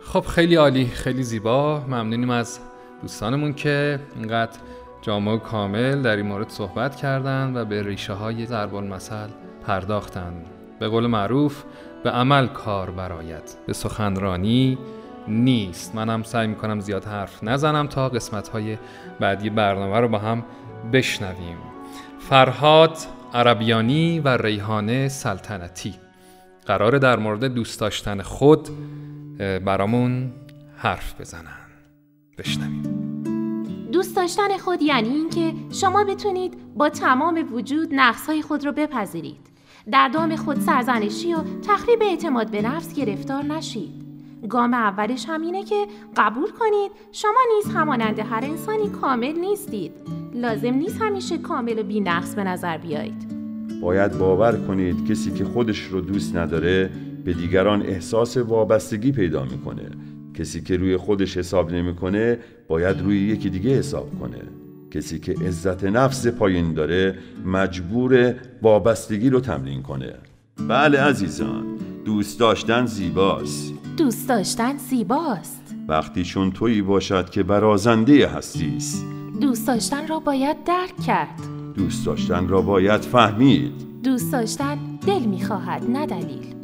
خب 0.00 0.20
خیلی 0.20 0.54
عالی 0.54 0.86
خیلی 0.86 1.22
زیبا. 1.22 1.80
ممنونیم 1.80 2.30
از 2.30 2.58
دوستانمون 3.02 3.54
که 3.54 4.00
اینقدر 4.16 4.58
جامع 5.02 5.32
و 5.32 5.38
کامل 5.38 6.02
در 6.02 6.16
این 6.16 6.26
مورد 6.26 6.48
صحبت 6.48 6.96
کردند 6.96 7.56
و 7.56 7.64
به 7.64 7.82
ریشه 7.82 8.12
های 8.12 8.46
ضرب 8.46 8.74
المثل 8.74 9.28
پرداختند 9.66 10.46
به 10.78 10.88
قول 10.88 11.06
معروف 11.06 11.64
به 12.04 12.10
عمل 12.10 12.46
کار 12.46 12.90
براید 12.90 13.56
به 13.66 13.72
سخنرانی 13.72 14.78
نیست. 15.28 15.94
منم 15.94 16.22
سعی 16.22 16.46
می‌کنم 16.46 16.80
زیاد 16.80 17.04
حرف 17.04 17.44
نزنم 17.44 17.86
تا 17.86 18.08
قسمت 18.08 18.48
های 18.48 18.78
بعدی 19.20 19.50
برنامه 19.50 20.00
رو 20.00 20.08
با 20.08 20.18
هم 20.18 20.44
بشنویم. 20.92 21.56
فرهاد 22.18 22.96
عربیانی 23.34 24.20
و 24.20 24.28
ریحانه 24.28 25.08
سلطنتی. 25.08 25.94
قرار 26.66 26.98
در 26.98 27.18
مورد 27.18 27.44
دوست 27.44 27.80
داشتن 27.80 28.22
خود 28.22 28.68
برامون 29.38 30.32
حرف 30.76 31.20
بزنن. 31.20 31.61
بشنویم 32.38 32.82
دوست 33.92 34.16
داشتن 34.16 34.56
خود 34.56 34.82
یعنی 34.82 35.08
اینکه 35.08 35.52
شما 35.70 36.04
بتونید 36.04 36.54
با 36.74 36.88
تمام 36.88 37.48
وجود 37.52 37.88
نقصهای 37.92 38.42
خود 38.42 38.66
رو 38.66 38.72
بپذیرید 38.72 39.52
در 39.90 40.08
دام 40.08 40.36
خود 40.36 40.60
سرزنشی 40.60 41.34
و 41.34 41.38
تخریب 41.68 42.02
اعتماد 42.02 42.50
به 42.50 42.62
نفس 42.62 42.94
گرفتار 42.94 43.44
نشید. 43.44 44.02
گام 44.48 44.74
اولش 44.74 45.24
همینه 45.28 45.64
که 45.64 45.86
قبول 46.16 46.50
کنید 46.50 46.92
شما 47.12 47.40
نیز 47.56 47.74
همانند 47.74 48.18
هر 48.18 48.44
انسانی 48.44 48.88
کامل 48.88 49.32
نیستید. 49.32 49.92
لازم 50.34 50.74
نیست 50.74 51.02
همیشه 51.02 51.38
کامل 51.38 51.78
و 51.78 52.00
نقص 52.00 52.34
به 52.34 52.44
نظر 52.44 52.78
بیایید. 52.78 53.32
باید 53.80 54.18
باور 54.18 54.56
کنید 54.66 55.10
کسی 55.10 55.30
که 55.30 55.44
خودش 55.44 55.80
رو 55.80 56.00
دوست 56.00 56.36
نداره 56.36 56.90
به 57.24 57.32
دیگران 57.32 57.82
احساس 57.82 58.36
وابستگی 58.36 59.12
پیدا 59.12 59.44
می‌کنه. 59.44 59.90
کسی 60.34 60.60
که 60.60 60.76
روی 60.76 60.96
خودش 60.96 61.36
حساب 61.36 61.72
نمی‌کنه 61.72 62.38
باید 62.68 63.00
روی 63.00 63.18
یکی 63.18 63.50
دیگه 63.50 63.70
حساب 63.70 64.18
کنه. 64.20 64.42
کسی 64.90 65.18
که 65.18 65.32
عزت 65.32 65.84
نفس 65.84 66.26
پایین 66.26 66.74
داره 66.74 67.18
مجبور 67.44 68.34
وابستگی 68.62 69.30
رو 69.30 69.40
تمرین 69.40 69.82
کنه. 69.82 70.14
بله 70.68 71.00
عزیزان 71.00 71.64
دوست 72.04 72.40
داشتن 72.40 72.86
زیباست. 72.86 73.74
دوست 73.96 74.28
داشتن 74.28 74.76
زیباست. 74.76 75.74
وقتی 75.88 76.24
چون 76.24 76.50
تویی 76.50 76.82
باشد 76.82 77.30
که 77.30 77.42
برازنده 77.42 78.28
هستیست. 78.28 79.04
دوست 79.40 79.66
داشتن 79.66 80.08
را 80.08 80.18
باید 80.18 80.64
درک 80.64 80.96
کرد. 81.06 81.40
دوست 81.74 82.06
داشتن 82.06 82.48
را 82.48 82.62
باید 82.62 83.00
فهمید. 83.00 83.72
دوست 84.04 84.32
داشتن 84.32 84.78
دل 85.06 85.20
می‌خواهد 85.24 85.90
نه 85.90 86.06
دلیل. 86.06 86.61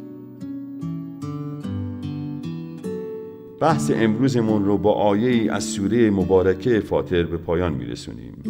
بحث 3.61 3.91
امروزمون 3.95 4.65
رو 4.65 4.77
با 4.77 4.93
آیه 4.93 5.29
ای 5.29 5.49
از 5.49 5.63
سوره 5.63 6.09
مبارکه 6.09 6.79
فاطر 6.79 7.23
به 7.23 7.37
پایان 7.37 7.73
میرسونیم. 7.73 8.43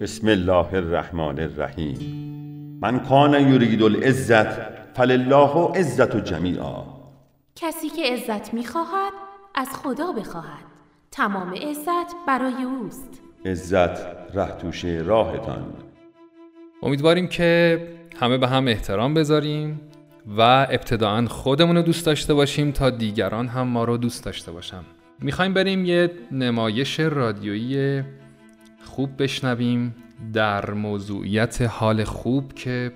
بسم 0.00 0.28
الله 0.28 0.74
الرحمن 0.74 1.40
الرحیم. 1.40 1.98
من 2.82 2.98
کان 2.98 3.52
یرید 3.52 3.82
العزت 3.82 4.60
فلله 4.94 5.72
عزت 5.74 6.24
جمیعا. 6.24 6.82
کسی 7.56 7.88
که 7.88 8.02
عزت 8.12 8.54
می‌خواهد 8.54 9.12
از 9.54 9.68
خدا 9.68 10.12
بخواهد. 10.12 10.64
تمام 11.10 11.54
عزت 11.54 12.14
برای 12.26 12.62
اوست. 12.62 13.22
عزت 13.46 14.06
ره 14.34 14.56
توشه 14.60 15.02
راهتان. 15.06 15.72
امیدواریم 16.82 17.28
که 17.28 17.80
همه 18.20 18.38
به 18.38 18.48
هم 18.48 18.68
احترام 18.68 19.14
بذاریم. 19.14 19.80
و 20.36 20.40
ابتداعا 20.70 21.26
خودمون 21.26 21.76
رو 21.76 21.82
دوست 21.82 22.06
داشته 22.06 22.34
باشیم 22.34 22.70
تا 22.70 22.90
دیگران 22.90 23.48
هم 23.48 23.66
ما 23.66 23.84
رو 23.84 23.96
دوست 23.96 24.24
داشته 24.24 24.52
باشن. 24.52 24.80
می‌خوایم 25.20 25.54
بریم 25.54 25.84
یه 25.84 26.10
نمایش 26.32 27.00
رادیویی 27.00 28.02
خوب 28.84 29.22
بشنویم 29.22 29.94
در 30.32 30.70
موضوعیت 30.70 31.62
حال 31.62 32.04
خوب 32.04 32.54
که 32.54 32.92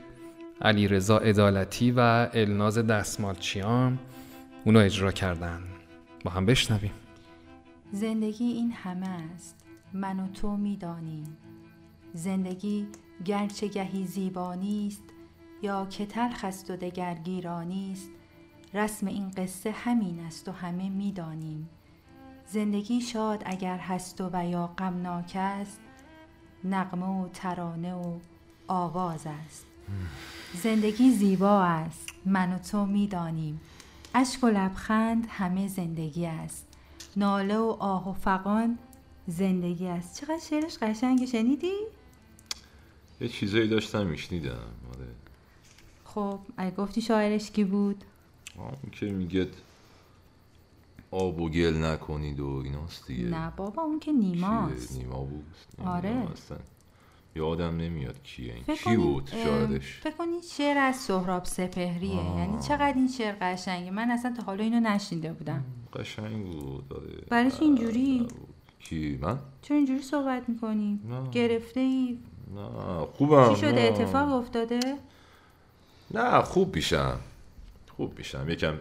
علی 0.62 0.88
رضا 0.88 1.18
عدالتی 1.18 1.90
و 1.90 2.28
الناز 2.34 2.78
دستمالچیان 2.78 3.98
اونو 4.64 4.78
اجرا 4.78 5.12
کردن. 5.12 5.60
با 6.24 6.30
هم 6.30 6.46
بشنویم. 6.46 6.92
زندگی 7.92 8.44
این 8.44 8.72
همه 8.72 9.08
است. 9.34 9.66
من 9.92 10.20
و 10.20 10.28
تو 10.28 10.56
می‌دانیم. 10.56 11.36
زندگی 12.14 12.86
گرچه 13.24 13.68
گهی 13.68 14.06
زیبا 14.06 14.54
نیست 14.54 15.02
یا 15.62 15.86
که 15.86 16.06
تلخ 16.06 16.44
است 16.44 16.70
و 16.70 16.76
دگر 16.76 17.14
گیرانی 17.14 17.92
است 17.92 18.10
رسم 18.74 19.06
این 19.06 19.30
قصه 19.30 19.70
همین 19.70 20.20
است 20.20 20.48
و 20.48 20.52
همه 20.52 20.88
می‌دانیم. 20.88 21.68
زندگی 22.46 23.00
شاد 23.00 23.42
اگر 23.46 23.78
هست 23.78 24.20
و, 24.20 24.44
یا 24.44 24.66
غمناک 24.66 25.32
است 25.34 25.80
نغمه 26.64 27.06
و 27.06 27.28
ترانه 27.28 27.94
و 27.94 28.18
آواز 28.68 29.26
است. 29.26 29.66
زندگی 30.54 31.10
زیبا 31.10 31.62
است 31.62 32.08
من 32.26 32.52
و 32.52 32.58
تو 32.58 32.86
می‌دانیم. 32.86 33.60
اشک 34.14 34.44
و 34.44 34.46
لبخند 34.46 35.26
همه 35.30 35.68
زندگی 35.68 36.26
است. 36.26 36.66
ناله 37.16 37.58
و 37.58 37.76
آه 37.78 38.08
و 38.08 38.12
فقان 38.12 38.78
زندگی 39.26 39.86
است. 39.86 40.20
چقدر 40.20 40.40
شعرش 40.50 40.78
قشنگ 40.78 41.24
شنیدی؟ 41.24 41.74
یه 43.20 43.28
چیزایی 43.28 43.68
داشتم 43.68 44.06
میشنیدم. 44.06 44.81
خب 46.14 46.38
اگه 46.56 46.76
گفتی 46.76 47.00
شاعرش 47.00 47.50
کی 47.50 47.64
بود؟ 47.64 48.04
اون 48.56 48.90
که 48.92 49.06
میگه 49.06 49.48
آب 51.10 51.40
و 51.40 51.48
گل 51.48 51.84
نکنید 51.84 52.40
و 52.40 52.62
ایناست 52.64 53.06
دیگه. 53.06 53.24
نه 53.24 53.52
بابا 53.56 53.82
اون 53.82 54.00
که 54.00 54.12
نیماست 54.12 54.98
نیما 54.98 55.18
بود؟ 55.18 55.44
آره. 55.86 56.26
یادم 57.34 57.76
نمیاد 57.76 58.22
کیه 58.22 58.54
این. 58.54 58.76
کی 58.76 58.96
بود 58.96 59.30
شاعرش؟ 59.44 60.00
فکر 60.00 60.16
کنید 60.16 60.42
شعر 60.42 60.78
از 60.78 60.96
سهراب 60.96 61.44
سپهریه. 61.44 62.20
آه. 62.20 62.38
یعنی 62.38 62.62
چقدر 62.62 62.94
این 62.94 63.08
شعر 63.08 63.34
قشنگه. 63.40 63.90
من 63.90 64.10
اصلا 64.10 64.34
تا 64.36 64.42
حالا 64.42 64.64
اینو 64.64 64.80
نشنیده 64.80 65.32
بودم. 65.32 65.64
قشنگ 65.92 66.44
بود 66.44 66.92
آره. 66.92 67.24
برای 67.28 67.52
اینجوری؟ 67.60 68.28
کی؟ 68.80 69.18
من؟ 69.22 69.38
چرا 69.62 69.76
اینجوری 69.76 70.02
صحبت 70.02 70.48
می‌کنی؟ 70.48 71.00
گرفته 71.32 71.80
ای 71.80 72.18
نه 72.54 73.06
خوبم 73.06 73.54
چی 73.54 73.60
شده؟ 73.60 73.72
نه. 73.72 73.80
اتفاق 73.80 74.32
افتاده؟ 74.32 74.80
نه 76.14 76.42
خوب 76.42 76.76
میشم 76.76 77.20
خوب 77.96 78.18
میشم 78.18 78.48
یکم 78.48 78.78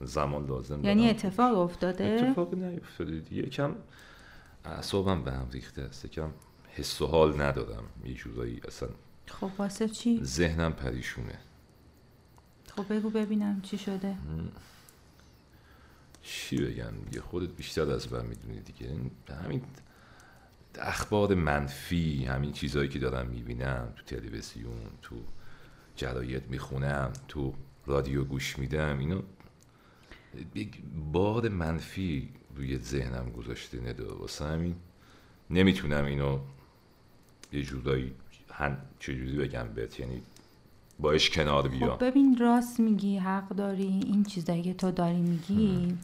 زمان 0.00 0.46
لازم 0.46 0.84
یعنی 0.84 1.10
اتفاق 1.10 1.58
افتاده؟ 1.58 2.04
اتفاق 2.04 2.54
نیفتاده 2.54 3.20
دیگه. 3.20 3.42
یکم 3.42 3.74
اعصابم 4.64 5.22
به 5.24 5.32
هم 5.32 5.48
ریخته 5.50 5.82
است. 5.82 6.04
یکم 6.04 6.30
حس 6.68 7.02
و 7.02 7.06
حال 7.06 7.42
ندارم. 7.42 7.84
یه 8.04 8.14
جورایی 8.14 8.60
اصلا 8.68 8.88
خب 9.26 9.50
واسه 9.58 9.88
چی؟ 9.88 10.20
ذهنم 10.24 10.72
پریشونه. 10.72 11.38
خب 12.76 12.94
بگو 12.94 13.10
ببینم 13.10 13.60
چی 13.60 13.78
شده. 13.78 14.16
چی 16.22 16.56
بگم 16.56 16.92
دیگه؟ 17.04 17.20
خودت 17.20 17.50
بیشتر 17.50 17.90
از 17.90 18.12
من 18.12 18.26
می‌دونی 18.26 18.60
دیگه. 18.60 18.96
همین 19.44 19.62
اخبار 20.78 21.34
منفی 21.34 22.24
همین 22.24 22.52
چیزهایی 22.52 22.88
که 22.88 22.98
دارم 22.98 23.26
می‌بینم 23.26 23.92
تو 23.96 24.16
تلویزیون 24.16 24.80
تو 25.02 25.16
جراید 25.96 26.50
می‌خونم 26.50 27.12
تو 27.28 27.54
رادیو 27.86 28.24
گوش 28.24 28.58
میدم 28.58 28.98
اینو 28.98 29.22
باد 31.12 31.46
منفی 31.46 32.28
روی 32.56 32.78
ذهنم 32.78 33.30
گذاشته 33.30 33.80
نداره 33.80 34.12
واسه 34.12 34.44
همین 34.44 34.76
نمی‌تونم 35.50 36.04
اینو 36.04 36.38
یه 37.52 37.62
جورایی 37.62 38.12
هن 38.50 38.78
چجوری 38.98 39.36
بگم 39.36 39.68
بهت؟ 39.74 40.00
یعنی 40.00 40.22
باش 40.98 41.30
کنار 41.30 41.68
بیا 41.68 41.96
خب 41.96 42.04
ببین 42.04 42.36
راست 42.38 42.80
میگی 42.80 43.18
حق 43.18 43.48
داری 43.48 44.00
این 44.06 44.24
چیزایی 44.24 44.62
که 44.62 44.74
تو 44.74 44.90
داری 44.90 45.20
میگی 45.20 45.98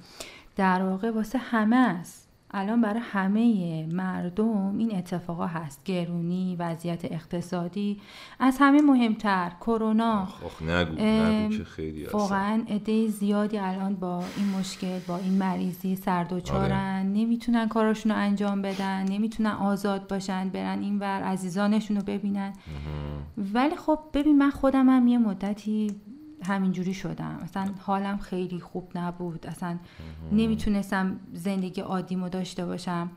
در 0.56 0.82
واقع 0.82 1.10
واسه 1.10 1.38
همه 1.38 1.76
است. 1.76 2.27
الان 2.50 2.80
برای 2.80 3.00
همه 3.00 3.86
مردم 3.86 4.78
این 4.78 4.96
اتفاقا 4.96 5.46
هست. 5.46 5.84
گرونی 5.84 6.56
وضعیت 6.56 7.04
اقتصادی 7.04 8.00
از 8.40 8.56
همه 8.60 8.80
مهمتر. 8.80 9.52
کرونا. 9.60 10.28
نگو 10.60 11.04
نگو 11.04 11.56
که 11.56 11.64
خیلی 11.64 12.04
واقعا 12.04 12.62
عده 12.68 13.08
زیادی 13.08 13.58
الان 13.58 13.94
با 13.94 14.24
این 14.36 14.48
مشکل 14.58 14.98
با 15.08 15.16
این 15.16 15.32
مریضی 15.32 15.96
سردوچارن 15.96 16.96
آره. 16.96 17.02
نمی‌تونن 17.02 17.68
کاراشون 17.68 18.12
رو 18.12 18.18
انجام 18.18 18.62
بدن 18.62 19.04
نمی‌تونن 19.04 19.50
آزاد 19.50 20.08
باشن 20.08 20.48
برن 20.48 20.78
این 20.80 20.98
ور 20.98 21.22
عزیزانشون 21.22 21.96
رو 21.96 22.02
ببینن 22.02 22.52
ولی 23.54 23.76
خب 23.76 23.98
ببین 24.14 24.38
من 24.38 24.50
خودم 24.50 24.88
هم 24.88 25.06
یه 25.06 25.18
مدتی 25.18 26.00
همینجوری 26.42 26.94
شدم. 26.94 27.38
اصلا 27.42 27.70
حالم 27.80 28.18
خیلی 28.18 28.60
خوب 28.60 28.90
نبود. 28.94 29.46
اصلا 29.46 29.78
نمی‌تونستم 30.32 31.20
زندگی 31.32 31.80
عادیمو 31.80 32.28
داشته 32.28 32.66
باشم. 32.66 33.10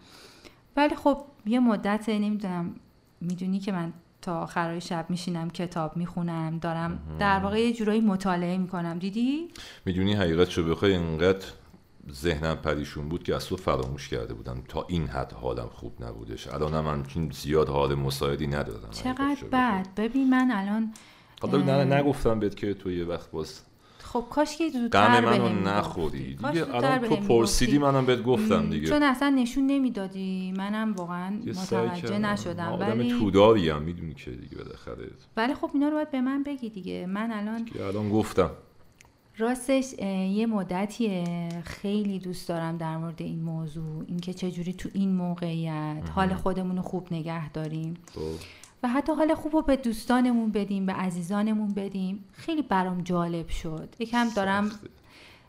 ولی 0.75 0.95
خب 0.95 1.23
یه 1.45 1.59
مدت 1.59 2.09
نمی‌دونم 2.09 2.75
می‌دونی 3.21 3.59
که 3.59 3.71
من 3.71 3.93
تا 4.21 4.41
آخرای 4.41 4.81
شب 4.81 5.05
میشینم 5.09 5.49
کتاب 5.49 5.97
می‌خونم 5.97 6.57
دارم 6.57 6.99
در 7.19 7.39
واقع 7.39 7.59
یه 7.59 7.73
جورایی 7.73 8.01
مطالعه 8.01 8.57
می‌کنم. 8.57 8.99
دیدی؟ 8.99 9.47
می‌دونی 9.85 10.13
حقیقت 10.13 10.49
شو 10.49 10.63
بخوای؟ 10.63 10.95
اینقدر 10.95 11.45
ذهنم 12.11 12.55
پریشون 12.55 13.09
بود 13.09 13.23
که 13.23 13.35
از 13.35 13.45
تو 13.45 13.57
فراموش 13.57 14.09
کرده 14.09 14.33
بودم 14.33 14.63
تا 14.67 14.85
این 14.89 15.07
حد 15.07 15.31
حالم 15.31 15.69
خوب 15.71 16.03
نبودش. 16.03 16.47
الان 16.47 16.81
من 16.81 17.03
زیاد 17.31 17.69
حال 17.69 17.95
مساعدی 17.95 18.47
ندارم. 18.47 18.91
چقدر 18.91 19.43
بد. 19.51 19.87
ببین 19.97 20.29
من 20.29 20.51
الان 20.51 20.93
حالا 21.41 21.57
نه 21.57 21.95
نگفتم 21.95 22.39
بهت 22.39 22.55
که 22.55 22.73
تو 22.73 22.91
یه 22.91 23.05
وقت 23.05 23.31
باز 23.31 23.61
خب 24.03 24.25
کاش 24.29 24.57
که 24.57 24.69
زودتر 24.69 25.21
منو 25.21 25.49
نخوری. 25.49 26.35
دیگه 26.35 26.75
الان 26.75 26.99
تو 26.99 27.15
پرسیدی 27.15 27.77
منم 27.77 28.05
بهت 28.05 28.23
گفتم 28.23 28.69
دیگه. 28.69 28.87
چون 28.87 29.03
اصلا 29.03 29.29
نشون 29.29 29.67
نمی‌دادی. 29.67 30.53
منم 30.57 30.93
واقعا 30.93 31.29
متوجه 31.29 32.19
نشدم. 32.19 32.77
ولی 32.79 33.19
توداری 33.19 33.69
هم 33.69 33.81
می‌دونی 33.81 34.13
که 34.13 34.31
دیگه 34.31 34.57
بالاخره. 34.57 35.07
ولی 35.37 35.53
خب 35.53 35.69
اینا 35.73 35.87
رو 35.87 35.93
باید 35.93 36.11
به 36.11 36.21
من 36.21 36.43
بگی 36.43 36.69
دیگه. 36.69 37.05
من 37.05 37.31
الان 37.31 37.65
که 37.65 37.85
الان 37.85 38.09
گفتم. 38.09 38.51
راستش 39.37 39.93
یه 40.33 40.45
مدتی 40.45 41.23
خیلی 41.63 42.19
دوست 42.19 42.49
دارم 42.49 42.77
در 42.77 42.97
مورد 42.97 43.21
این 43.21 43.41
موضوع. 43.41 44.03
اینکه 44.07 44.33
چجوری 44.33 44.73
تو 44.73 44.89
این 44.93 45.15
موقعیت 45.15 46.03
حال 46.15 46.33
خودمون 46.33 46.75
رو 46.75 46.81
خوب 46.81 47.07
نگه 47.11 47.49
داریم. 47.49 47.93
و 48.83 48.87
حتی 48.87 49.11
حال 49.13 49.35
خوب 49.35 49.53
رو 49.53 49.61
به 49.61 49.75
دوستانمون 49.75 50.51
بدیم 50.51 50.85
به 50.85 50.93
عزیزانمون 50.93 51.73
بدیم. 51.73 52.23
خیلی 52.33 52.61
برام 52.61 53.01
جالب 53.01 53.49
شد. 53.49 53.95
یکم 53.99 54.29
دارم 54.29 54.71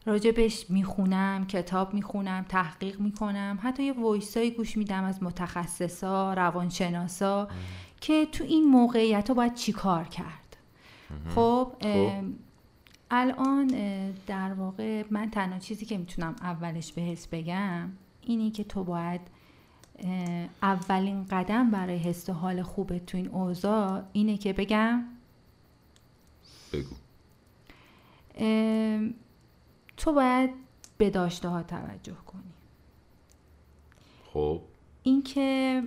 راجبش 0.07 0.71
می‌خونم 0.71 1.47
کتاب 1.47 1.95
می‌خونم 1.95 2.47
تحقیق 2.49 3.01
می‌کنم. 3.01 3.59
حتی 3.62 3.83
یه 3.83 3.92
وایسایی 3.92 4.51
گوش 4.51 4.77
میدم 4.77 5.05
از 5.05 5.23
متخصصا 5.23 6.35
روانشناسا 6.35 7.49
که 8.01 8.27
تو 8.27 8.45
این 8.45 8.64
موقعیت 8.64 9.29
ها 9.29 9.35
باید 9.35 9.55
چی 9.55 9.73
کار 9.73 10.05
کرد. 10.05 10.57
خب 11.35 11.73
الان 13.11 13.66
در 14.27 14.53
واقع 14.53 15.05
من 15.11 15.31
تنها 15.31 15.59
چیزی 15.59 15.87
که 15.87 15.99
می‌تونم 15.99 16.37
اولش 16.40 16.92
بهت 16.92 17.29
بگم 17.33 17.88
اینی 18.21 18.51
که 18.51 18.64
تو 18.64 18.85
باید 18.85 19.21
اولین 20.62 21.26
قدم 21.30 21.70
برای 21.70 21.98
حس 21.98 22.30
حال 22.30 22.62
خوبت 22.62 23.06
تو 23.06 23.18
این 23.18 23.28
اوضاع 23.28 24.02
اینه 24.12 24.36
که 24.38 24.52
بگم. 24.52 25.04
بگو. 26.72 26.94
تو 29.96 30.12
باید 30.12 30.50
به 30.98 31.10
داشته 31.10 31.48
ها 31.48 31.62
توجه 31.62 32.14
کنی. 32.26 32.42
خب. 34.32 34.60
اینکه 35.02 35.82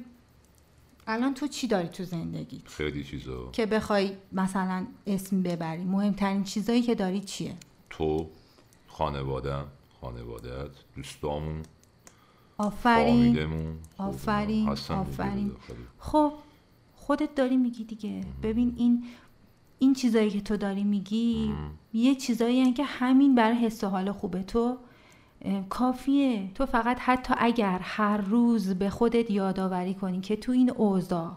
الان 1.08 1.34
تو 1.34 1.48
چی 1.48 1.68
داری 1.68 1.88
تو 1.88 2.04
زندگی؟ 2.04 2.62
خیلی 2.66 3.04
چیزا. 3.04 3.52
که 3.52 3.66
بخوای 3.66 4.18
مثلا 4.32 4.88
اسم 5.08 5.44
ببری. 5.44 5.84
مهمترین 5.84 6.44
چیزایی 6.44 6.82
که 6.82 6.96
داری 6.96 7.20
چیه؟ 7.20 7.56
تو 7.90 8.30
خانوادم 8.88 9.68
خانوادت 10.02 10.70
دوستامون 10.96 11.64
آفرین. 12.58 13.38
آفرین 13.98 14.70
آفرین. 14.70 15.52
خب 16.00 16.34
خودت 16.96 17.36
داری 17.36 17.58
میگی 17.58 17.84
دیگه. 17.84 18.22
ببین 18.44 18.74
این 18.78 19.04
این 19.80 19.94
چیزایی 19.94 20.30
که 20.30 20.42
تو 20.42 20.58
داری 20.58 20.84
میگی 20.84 21.54
یه 21.94 22.16
چیزایی 22.16 22.74
که 22.74 22.84
همین 22.84 23.36
برای 23.36 23.58
حس 23.58 23.84
و 23.84 23.88
حال 23.88 24.12
خوبه. 24.12 24.44
تو 24.44 24.78
کافیه. 25.70 26.52
تو 26.56 26.66
فقط 26.66 26.98
حتی 27.00 27.34
اگر 27.38 27.80
هر 27.82 28.18
روز 28.18 28.70
به 28.70 28.90
خودت 28.90 29.32
یادآوری 29.32 29.94
کنی 29.94 30.22
که 30.22 30.36
تو 30.36 30.52
این 30.52 30.72
اوضاع 30.72 31.32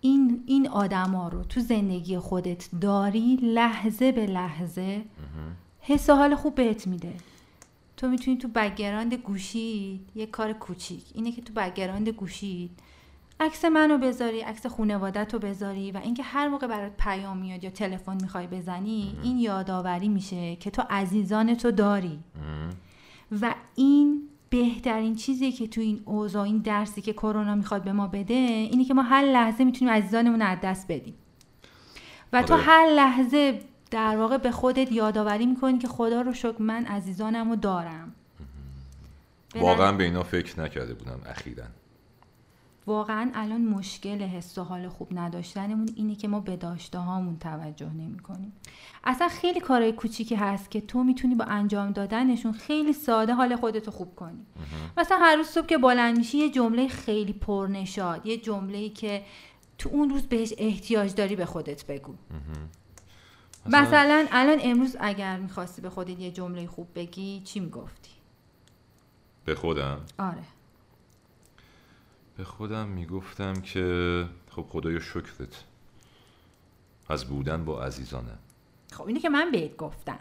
این 0.00 0.42
این 0.46 0.68
آدما 0.68 1.28
رو 1.28 1.44
تو 1.44 1.60
زندگی 1.60 2.18
خودت 2.18 2.68
داری 2.80 3.36
لحظه 3.42 4.12
به 4.12 4.26
لحظه 4.26 5.02
حس 5.80 6.10
و 6.10 6.14
حال 6.14 6.34
خوب 6.34 6.54
بهت 6.54 6.86
میده. 6.86 7.12
تو 8.02 8.08
می‌تونی 8.08 8.36
تو 8.36 8.48
بگراند 8.48 9.14
گوشی 9.14 10.00
یه 10.14 10.26
کار 10.26 10.52
کوچیک 10.52 11.04
اینه 11.14 11.32
که 11.32 11.42
تو 11.42 11.52
بگراند 11.52 12.08
گوشی 12.08 12.70
عکس 13.40 13.64
منو 13.64 13.98
بذاری 13.98 14.40
عکس 14.40 14.66
خانوادت 14.66 15.34
رو 15.34 15.40
بذاری 15.40 15.90
و 15.92 15.96
اینکه 15.96 16.22
هر 16.22 16.48
موقع 16.48 16.66
برات 16.66 16.92
پیام 16.98 17.38
میاد 17.38 17.64
یا 17.64 17.70
تلفن 17.70 18.16
می‌خوای 18.22 18.46
بزنی 18.46 19.16
این 19.22 19.38
یادآوری 19.38 20.08
میشه 20.08 20.56
که 20.56 20.70
تو 20.70 20.82
عزیزان 20.90 21.54
تو 21.54 21.70
داری. 21.70 22.18
و 23.42 23.54
این 23.74 24.22
بهترین 24.50 25.14
چیزی 25.14 25.52
که 25.52 25.66
تو 25.66 25.80
این 25.80 26.02
اوضاع 26.04 26.42
این 26.42 26.58
درسی 26.58 27.02
که 27.02 27.12
کرونا 27.12 27.54
می‌خواد 27.54 27.84
به 27.84 27.92
ما 27.92 28.06
بده 28.06 28.34
اینه 28.34 28.84
که 28.84 28.94
ما 28.94 29.02
هر 29.02 29.24
لحظه 29.24 29.64
می‌تونیم 29.64 29.94
عزیزانمون 29.94 30.42
از 30.42 30.58
دست 30.62 30.92
بدیم. 30.92 31.14
و 32.32 32.42
تو 32.42 32.54
آره. 32.54 32.62
هر 32.62 32.86
لحظه 32.86 33.60
در 33.92 34.16
واقع 34.16 34.36
به 34.36 34.50
خودت 34.50 34.92
یادآوری 34.92 35.46
می‌کنی 35.46 35.78
که 35.78 35.88
خدا 35.88 36.20
رو 36.20 36.32
شکر 36.32 36.62
من 36.62 36.84
عزیزانم 36.84 37.50
رو 37.50 37.56
دارم. 37.56 38.14
واقعا 39.54 39.92
به 39.92 40.04
اینا 40.04 40.22
فکر 40.22 40.60
نکرده 40.60 40.94
بودم 40.94 41.20
اخیرا. 41.26 41.64
واقعا 42.86 43.30
الان 43.34 43.60
مشکل 43.60 44.22
حس 44.22 44.58
و 44.58 44.62
حال 44.62 44.88
خوب 44.88 45.08
نداشتنمون 45.18 45.88
اینه 45.96 46.14
که 46.14 46.28
ما 46.28 46.40
به 46.40 46.56
داشته 46.56 46.98
هامون 46.98 47.38
توجه 47.38 47.92
نمی 47.92 48.18
کنیم 48.18 48.52
اصلا 49.04 49.28
خیلی 49.28 49.60
کارهای 49.60 49.92
کوچیکی 49.92 50.34
هست 50.34 50.70
که 50.70 50.80
تو 50.80 51.04
می‌تونی 51.04 51.34
با 51.34 51.44
انجام 51.44 51.90
دادنشون 51.90 52.52
خیلی 52.52 52.92
ساده 52.92 53.34
حال 53.34 53.56
خودتو 53.56 53.90
خوب 53.90 54.16
کنی. 54.16 54.46
مثلا 54.96 55.18
هر 55.18 55.36
روز 55.36 55.46
صبح 55.46 55.66
که 55.66 55.78
بلند 55.78 56.18
میشی 56.18 56.38
یه 56.38 56.50
جمله 56.50 56.88
خیلی 56.88 57.32
پرنشاد 57.32 58.26
یه 58.26 58.36
جمله 58.36 58.88
که 58.88 59.22
تو 59.78 59.88
اون 59.92 60.10
روز 60.10 60.22
بهش 60.22 60.54
احتیاج 60.58 61.14
داری 61.14 61.36
به 61.36 61.44
خودت 61.44 61.86
بگو. 61.86 62.14
مثلا 63.66 64.26
الان 64.30 64.58
امروز 64.62 64.96
اگر 65.00 65.38
می‌خواستی 65.38 65.82
به 65.82 65.90
خودت 65.90 66.20
یه 66.20 66.30
جمله 66.30 66.66
خوب 66.66 66.88
بگی 66.94 67.42
چی 67.44 67.60
می‌گفتی؟ 67.60 68.10
به 69.44 69.54
خودم؟ 69.54 70.00
آره. 70.18 70.44
به 72.36 72.44
خودم 72.44 72.88
می‌گفتم 72.88 73.52
که 73.52 74.26
خب 74.50 74.66
خدایا 74.68 75.00
شکرت. 75.00 75.64
از 77.08 77.24
بودن 77.24 77.64
با 77.64 77.84
عزیزانه 77.84 78.38
خب 78.92 79.06
اینه 79.06 79.20
که 79.20 79.28
من 79.28 79.50
بهت 79.50 79.76
گفتم. 79.76 80.18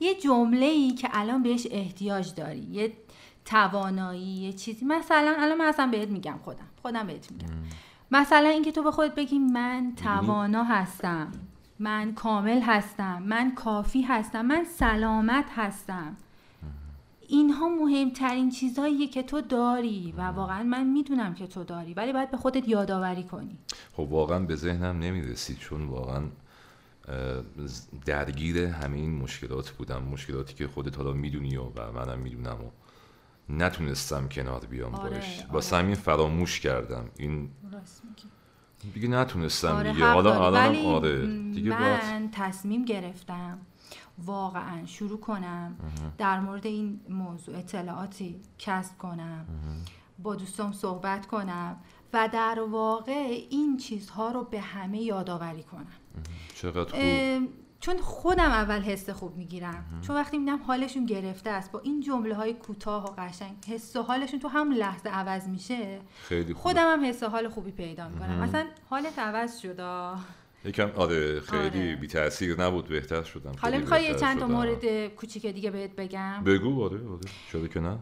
یه 0.00 0.14
جمله 0.14 0.66
ای 0.66 0.90
که 0.90 1.08
الان 1.12 1.42
بهش 1.42 1.66
احتیاج 1.70 2.34
داری 2.34 2.58
یه 2.60 2.92
توانایی 3.44 4.22
یه 4.22 4.52
چیزی. 4.52 4.84
مثلا 4.84 5.36
الان 5.38 5.58
من 5.58 5.64
اصلا 5.64 5.86
بهت 5.86 6.08
میگم 6.08 6.38
خودم. 6.44 6.68
خودم 6.82 7.06
بهت 7.06 7.32
میگم. 7.32 7.48
مثلا 8.10 8.48
اینکه 8.48 8.72
تو 8.72 8.82
به 8.82 8.90
خودت 8.90 9.14
بگی 9.14 9.38
من 9.38 9.92
توانا 9.96 10.64
هستم. 10.64 11.32
من 11.78 12.14
کامل 12.14 12.60
هستم 12.62 13.22
من 13.22 13.54
کافی 13.54 14.02
هستم 14.02 14.46
من 14.46 14.64
سلامت 14.64 15.46
هستم. 15.56 16.16
اینها 17.28 17.68
مهمترین 17.68 18.50
چیزهاییه 18.50 19.08
که 19.08 19.22
تو 19.22 19.40
داری 19.40 20.14
و 20.16 20.22
واقعا 20.22 20.62
من 20.62 20.86
می‌دونم 20.86 21.34
که 21.34 21.46
تو 21.46 21.64
داری 21.64 21.94
ولی 21.94 22.12
باید 22.12 22.30
به 22.30 22.36
خودت 22.36 22.68
یادآوری 22.68 23.22
کنی. 23.22 23.58
خب 23.92 24.00
واقعا 24.00 24.38
به 24.38 24.56
ذهنم 24.56 24.98
نمی‌رسید 24.98 25.58
چون 25.58 25.86
واقعا 25.86 26.24
درگیر 28.06 28.58
همین 28.58 29.18
مشکلات 29.18 29.70
بودم. 29.70 30.02
مشکلاتی 30.02 30.54
که 30.54 30.66
خودت 30.66 30.96
حالا 30.96 31.12
می‌دونی 31.12 31.56
و, 31.56 31.62
منم 31.94 32.18
می‌دونم 32.18 32.56
و 32.64 32.70
نتونستم 33.48 34.28
کنار 34.28 34.60
بیام 34.60 34.94
آره، 34.94 35.14
باش. 35.14 35.42
با 35.72 35.78
آره. 35.78 35.94
فراموش 35.94 36.60
کردم. 36.60 37.04
این 37.18 37.50
دیگه 38.94 39.08
نتونستم 39.08 39.68
آره 39.68 39.92
دیگه. 39.92 40.06
حالا 40.06 40.38
آره. 40.38 41.26
دیگه 41.54 41.80
من 41.80 42.28
تصمیم 42.32 42.84
گرفتم 42.84 43.58
واقعا 44.24 44.86
شروع 44.86 45.20
کنم 45.20 45.76
در 46.18 46.40
مورد 46.40 46.66
این 46.66 47.00
موضوع 47.08 47.58
اطلاعاتی 47.58 48.40
کسب 48.58 48.98
کنم 48.98 49.46
با 50.18 50.34
دوستام 50.34 50.72
صحبت 50.72 51.26
کنم 51.26 51.76
و 52.12 52.28
در 52.32 52.60
واقع 52.70 53.46
این 53.50 53.76
چیزها 53.76 54.30
رو 54.30 54.44
به 54.44 54.60
همه 54.60 54.98
یادآوری 55.02 55.62
کنم. 55.62 55.86
چقدر 56.54 56.90
خوب. 56.90 57.48
چون 57.80 57.98
خودم 57.98 58.50
اول 58.50 58.80
حس 58.80 59.10
خوب 59.10 59.36
می‌گیرم. 59.36 60.00
چون 60.06 60.16
وقتی 60.16 60.38
می‌بینم 60.38 60.62
حالشون 60.66 61.06
گرفته 61.06 61.50
است 61.50 61.72
با 61.72 61.80
این 61.80 62.00
جمله 62.00 62.34
های 62.34 62.54
کوتاه 62.54 63.04
و 63.04 63.14
قشنگ 63.18 63.56
حس 63.68 63.96
و 63.96 64.02
حالشون 64.02 64.40
تو 64.40 64.48
همون 64.48 64.74
لحظه 64.74 65.10
عوض 65.10 65.48
میشه 65.48 66.00
خیلی 66.22 66.54
خودم 66.54 66.92
هم 66.92 67.04
حس 67.04 67.22
و 67.22 67.26
حال 67.26 67.48
خوبی 67.48 67.70
پیدا 67.70 68.08
می‌کنم. 68.08 68.38
مثلا 68.38 68.66
حالت 68.90 69.18
عوض 69.18 69.58
شده 69.58 70.10
یکم 70.64 70.90
آره 70.96 71.40
خیلی 71.40 71.80
آره. 71.80 71.96
بی 71.96 72.06
تاثیر 72.06 72.60
نبود 72.62 72.88
بهتر 72.88 73.22
شدم. 73.22 73.52
حالا 73.62 73.78
می‌خوای 73.78 74.04
یه 74.04 74.14
چند 74.14 74.38
تا 74.38 74.46
مورد 74.46 75.06
کوچیک 75.06 75.46
دیگه 75.46 75.70
بهت 75.70 75.96
بگم؟ 75.96 76.44
بگو 76.44 76.84
آره 76.84 76.96
آره. 76.96 77.20
چرا 77.52 77.66
که 77.66 77.80
نه؟ 77.80 77.98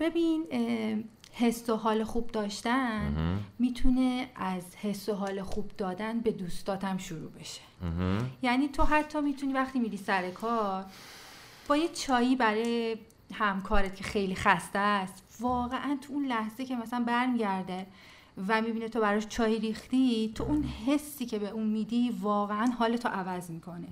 ببین 0.00 0.46
حس 1.32 1.70
و 1.70 1.76
حال 1.76 2.04
خوب 2.04 2.30
داشتن 2.30 3.14
می‌تونه 3.58 4.30
از 4.36 4.76
حس 4.76 5.08
و 5.08 5.14
حال 5.14 5.42
خوب 5.42 5.70
دادن 5.78 6.20
به 6.20 6.30
دوستاتم 6.30 6.98
شروع 6.98 7.30
بشه. 7.30 7.60
یعنی 8.42 8.68
تو 8.68 8.82
حتی 8.84 9.20
می‌تونی 9.20 9.52
وقتی 9.52 9.78
میری 9.78 9.96
سر 9.96 10.30
کار 10.30 10.84
با 11.68 11.76
یه 11.76 11.88
چایی 11.88 12.36
برای 12.36 12.96
همکارت 13.34 13.96
که 13.96 14.04
خیلی 14.04 14.34
خسته 14.34 14.78
است 14.78 15.36
واقعا 15.40 15.98
تو 16.00 16.12
اون 16.12 16.26
لحظه 16.26 16.64
که 16.64 16.76
مثلا 16.76 17.04
برمیگرده 17.04 17.86
و 18.48 18.62
می‌بینه 18.62 18.88
تو 18.88 19.00
براش 19.00 19.26
چای 19.28 19.58
ریختی 19.58 20.32
تو 20.34 20.44
اون 20.44 20.64
حسی 20.86 21.26
که 21.26 21.38
به 21.38 21.50
اون 21.50 21.66
میدی 21.66 22.10
واقعا 22.20 22.66
حال 22.66 22.96
تو 22.96 23.08
عوض 23.08 23.50
می‌کنه. 23.50 23.86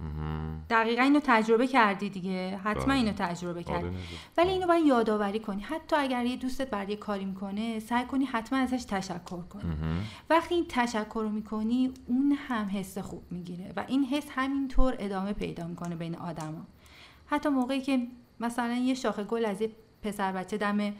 دقیقا 0.70 1.03
اینو 1.03 1.20
تجربه 1.24 1.66
کردی 1.66 2.11
دیگه. 2.11 2.61
حتما 2.64 2.85
بله. 2.85 2.94
اینو 2.94 3.12
تجربه 3.12 3.62
کردی. 3.62 3.87
آره، 3.87 3.96
ولی 4.37 4.50
اینو 4.50 4.66
باید 4.66 4.87
یادآوری 4.87 5.38
کنی. 5.38 5.62
حتی 5.62 5.96
اگر 5.96 6.24
یه 6.24 6.37
دوستت 6.37 6.70
برای 6.70 6.96
کاری 6.96 7.24
می‌کنه 7.24 7.79
سعی 7.79 8.05
کنی 8.05 8.24
حتما 8.24 8.59
ازش 8.59 8.85
تشکر 8.85 9.42
کنی. 9.42 9.76
وقتی 10.31 10.55
این 10.55 10.66
تشکر 10.68 11.20
رو 11.22 11.29
می‌کنی 11.29 11.90
اون 12.07 12.33
هم 12.48 12.66
حس 12.66 12.98
خوب 12.98 13.22
می‌گیره 13.31 13.72
و 13.76 13.85
این 13.88 14.05
حس 14.05 14.26
همینطور 14.31 14.96
ادامه 14.98 15.33
پیدا 15.33 15.66
می‌کنه 15.66 15.96
بین 15.96 16.16
آدما. 16.16 16.66
حتی 17.26 17.48
موقعی 17.48 17.81
که 17.81 18.07
مثلا 18.40 18.74
یه 18.74 18.94
شاخه 18.94 19.24
گل 19.24 19.44
از 19.44 19.61
یه 19.61 19.70
پسر 20.03 20.33
بچه 20.33 20.57
دم 20.59 20.92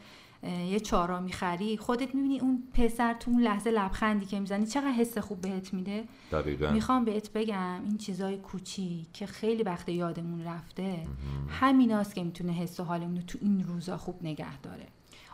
یه 0.43 0.79
چارا 0.79 1.19
می‌خری 1.19 1.77
خودت 1.77 2.15
می‌بینی 2.15 2.39
اون 2.39 2.63
پسر 2.73 3.13
تو 3.13 3.31
اون 3.31 3.41
لحظه 3.41 3.71
لبخندی 3.71 4.25
که 4.25 4.39
می‌زنی 4.39 4.65
چقدر 4.65 4.91
حس 4.91 5.17
خوب 5.17 5.41
بهت 5.41 5.73
میده؟ 5.73 6.03
دقیقا. 6.31 6.71
می‌خوام 6.71 7.05
بهت 7.05 7.33
بگم 7.33 7.83
این 7.83 7.97
چیزای 7.97 8.37
کوچی 8.37 9.07
که 9.13 9.25
خیلی 9.25 9.63
وقت 9.63 9.89
یادمون 9.89 10.43
رفته 10.43 11.07
همیناست 11.49 12.15
که 12.15 12.23
می‌تونه 12.23 12.53
حس 12.53 12.79
و 12.79 12.83
حالمون 12.83 13.15
رو 13.15 13.21
تو 13.21 13.37
این 13.41 13.63
روزا 13.63 13.97
خوب 13.97 14.19
نگه 14.21 14.57
داره. 14.57 14.87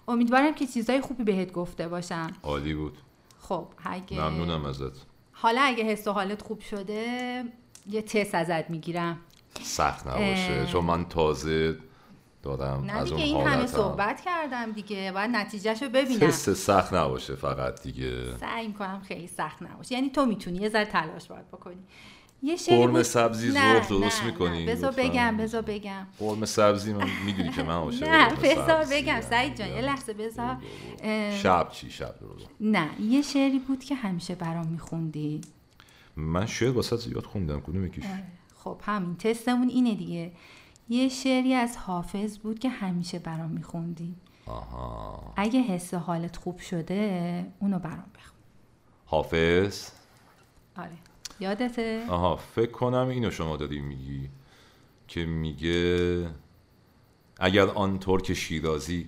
امیدوارم 0.07 0.55
که 0.55 0.67
چیزای 0.67 1.01
خوبی 1.01 1.23
بهت 1.23 1.51
گفته 1.51 1.87
باشم. 1.87 2.31
عالی 2.43 2.73
بود. 2.73 2.97
خب 3.39 3.67
اگه 3.85 4.21
ممنونم 4.21 4.65
ازت. 4.65 5.05
حالا 5.31 5.61
اگه 5.61 5.83
حس 5.83 6.07
و 6.07 6.11
حالت 6.11 6.41
خوب 6.41 6.59
شده 6.61 7.43
یه 7.89 8.01
تست 8.01 8.35
ازت 8.35 8.69
می‌گیرم. 8.69 9.17
سخت 9.61 10.07
نباشه 10.07 10.65
چون 10.65 10.85
من 10.85 11.05
تازه 11.05 11.77
دادم 12.47 12.83
نه 12.85 12.93
از 12.93 13.09
دیگه 13.09 13.23
این 13.23 13.47
همه 13.47 13.67
صحبت 13.67 14.21
کردم 14.21 14.71
دیگه. 14.71 15.11
باید 15.11 15.31
نتیجهشو 15.31 15.89
ببینم. 15.89 16.19
تست 16.19 16.53
سخت 16.53 16.93
نباشه 16.93 17.35
فقط 17.35 17.83
دیگه. 17.83 18.37
سعی 18.37 18.73
کنم 18.73 19.01
خیلی 19.07 19.27
سخت 19.27 19.63
نباشه. 19.63 19.95
یعنی 19.95 20.09
تو 20.09 20.25
می‌تونی 20.25 20.57
یه 20.57 20.69
ذره 20.69 20.85
تلاش 20.85 21.27
باید 21.27 21.47
بکنی. 21.47 21.75
یه 22.43 22.55
شعری 22.55 23.03
سبزی 23.03 23.51
ظهر 23.51 23.79
درست 23.79 24.23
می‌کنی 24.23 24.65
بذار 24.65 24.91
بگم 24.91 25.37
بذار 25.37 25.61
بگم. 25.61 26.07
قرمه 26.19 26.45
سبزی 26.45 26.93
من 26.93 27.09
می‌دونی 27.25 27.49
که 27.49 27.63
من 27.63 27.73
عاشق 27.73 28.07
نه 28.17 28.35
بذار 28.35 28.85
بگم. 28.91 29.21
سعید 29.21 29.57
جان 29.57 29.67
یه 29.67 29.81
لحظه 29.81 30.13
بذار. 30.13 30.57
شب 31.43 31.69
چی؟ 31.71 31.91
شب 31.91 32.15
درست 32.19 32.49
نه 32.61 32.89
یه 33.01 33.21
شعری 33.21 33.59
بود 33.59 33.83
که 33.83 33.95
همیشه 33.95 34.35
برام 34.35 34.67
میخوندی. 34.67 35.41
من 36.15 36.45
شعر 36.45 36.71
واسه 36.71 36.95
زیاد 36.95 37.23
خوندم. 37.23 37.61
کدوم 37.61 37.85
یکیش. 37.85 38.03
خب 38.63 38.81
همین. 38.85 39.17
تستمون 39.17 39.69
اینه 39.69 39.95
دیگه. 39.95 40.31
یه 40.89 41.09
شعری 41.09 41.53
از 41.53 41.77
حافظ 41.77 42.37
بود 42.37 42.59
که 42.59 42.69
همیشه 42.69 43.19
برام 43.19 43.49
میخوندی. 43.49 44.15
آها. 44.45 45.33
اگه 45.35 45.61
حس 45.61 45.93
حالت 45.93 46.37
خوب 46.37 46.59
شده 46.59 47.45
اونو 47.59 47.79
برام 47.79 48.05
بخون. 48.15 48.37
حافظ؟ 49.05 49.89
آره. 50.77 50.97
یادته؟ 51.39 52.05
آها 52.09 52.35
فکر 52.35 52.71
کنم 52.71 53.07
اینو 53.07 53.31
شما 53.31 53.57
داری 53.57 53.81
میگی 53.81 54.29
که 55.07 55.25
میگه 55.25 56.29
اگر 57.39 57.67
آن 57.67 57.99
ترک 57.99 58.33
شیرازی 58.33 59.07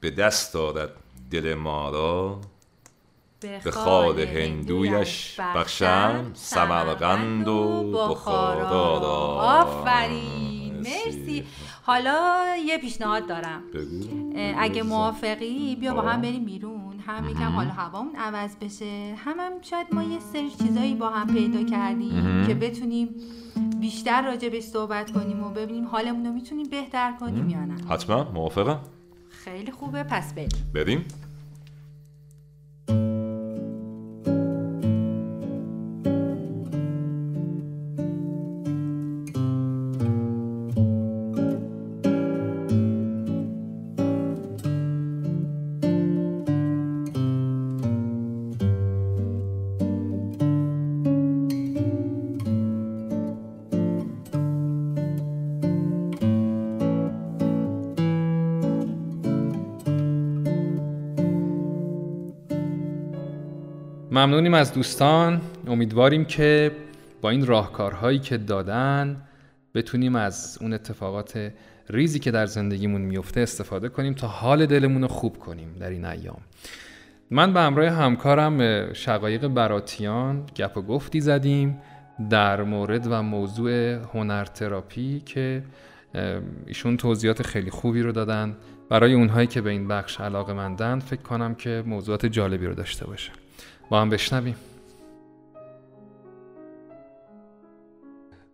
به 0.00 0.10
دست 0.10 0.54
دارد 0.54 0.90
دل 1.30 1.54
ما 1.54 1.90
را 1.90 2.40
به 3.40 3.70
خال 3.70 4.20
هندویش 4.20 5.40
بخشم 5.40 6.30
سمرقند 6.34 7.48
و 7.48 7.92
بخارا. 8.10 8.98
را 8.98 9.10
آفرین. 9.40 10.57
مرسی. 11.06 11.44
حالا 11.82 12.44
یه 12.66 12.78
پیشنهاد 12.78 13.26
دارم. 13.26 13.62
اگه 14.58 14.82
موافقی 14.82 15.76
بیا 15.76 15.94
با 15.94 16.02
هم 16.02 16.20
بریم 16.22 16.44
بیرون. 16.44 16.98
هم 17.06 17.28
یکم 17.28 17.52
حالا 17.52 17.70
هوامون 17.70 18.16
عوض 18.16 18.56
بشه. 18.56 19.14
هم, 19.16 19.40
هم 19.40 19.52
شاید 19.62 19.86
ما 19.92 20.02
یه 20.02 20.18
سری 20.32 20.50
چیزایی 20.50 20.94
با 20.94 21.08
هم 21.08 21.34
پیدا 21.34 21.62
کردیم 21.62 22.46
که 22.46 22.54
بتونیم 22.54 23.08
بیشتر 23.80 24.22
راجع 24.22 24.60
صحبت 24.60 25.10
کنیم 25.12 25.44
و 25.44 25.50
ببینیم 25.50 25.86
حالمون 25.86 26.26
رو 26.26 26.32
می‌تونیم 26.32 26.68
بهتر 26.68 27.12
کنیم 27.20 27.48
یا 27.48 27.64
نه. 27.64 27.74
حتما. 27.90 28.30
موافقم. 28.34 28.80
خیلی 29.30 29.72
خوبه. 29.72 30.02
پس 30.02 30.34
بریم. 30.34 30.48
بریم. 30.74 31.04
ممنونیم 64.18 64.54
از 64.54 64.72
دوستان. 64.72 65.40
امیدواریم 65.66 66.24
که 66.24 66.70
با 67.20 67.30
این 67.30 67.46
راهکارهایی 67.46 68.18
که 68.18 68.36
دادن 68.36 69.22
بتونیم 69.74 70.16
از 70.16 70.58
اون 70.60 70.72
اتفاقات 70.72 71.52
ریزی 71.90 72.18
که 72.18 72.30
در 72.30 72.46
زندگیمون 72.46 73.00
میفته 73.00 73.40
استفاده 73.40 73.88
کنیم 73.88 74.14
تا 74.14 74.26
حال 74.26 74.66
دلمون 74.66 75.02
رو 75.02 75.08
خوب 75.08 75.38
کنیم 75.38 75.74
در 75.80 75.90
این 75.90 76.04
ایام. 76.04 76.40
من 77.30 77.52
به 77.52 77.60
همراه 77.60 77.88
همکارم 77.88 78.92
شقایق 78.92 79.48
براتیان 79.48 80.46
گپ 80.56 80.76
و 80.76 80.82
گفتی 80.82 81.20
زدیم 81.20 81.78
در 82.30 82.62
مورد 82.62 83.06
و 83.06 83.22
موضوع 83.22 83.94
هنر 84.14 84.44
تراپی 84.44 85.20
که 85.20 85.62
ایشون 86.66 86.96
توضیحات 86.96 87.42
خیلی 87.42 87.70
خوبی 87.70 88.02
رو 88.02 88.12
دادن. 88.12 88.56
برای 88.88 89.14
اونهایی 89.14 89.46
که 89.46 89.60
به 89.60 89.70
این 89.70 89.88
بخش 89.88 90.20
علاقه 90.20 90.52
مندن 90.52 90.98
فکر 90.98 91.22
کنم 91.22 91.54
که 91.54 91.82
موضوعات 91.86 92.26
جالبی 92.26 92.66
رو 92.66 92.74
داشته 92.74 93.06
باشه. 93.06 93.32
با 93.90 94.00
هم 94.00 94.10
بشنویم. 94.10 94.56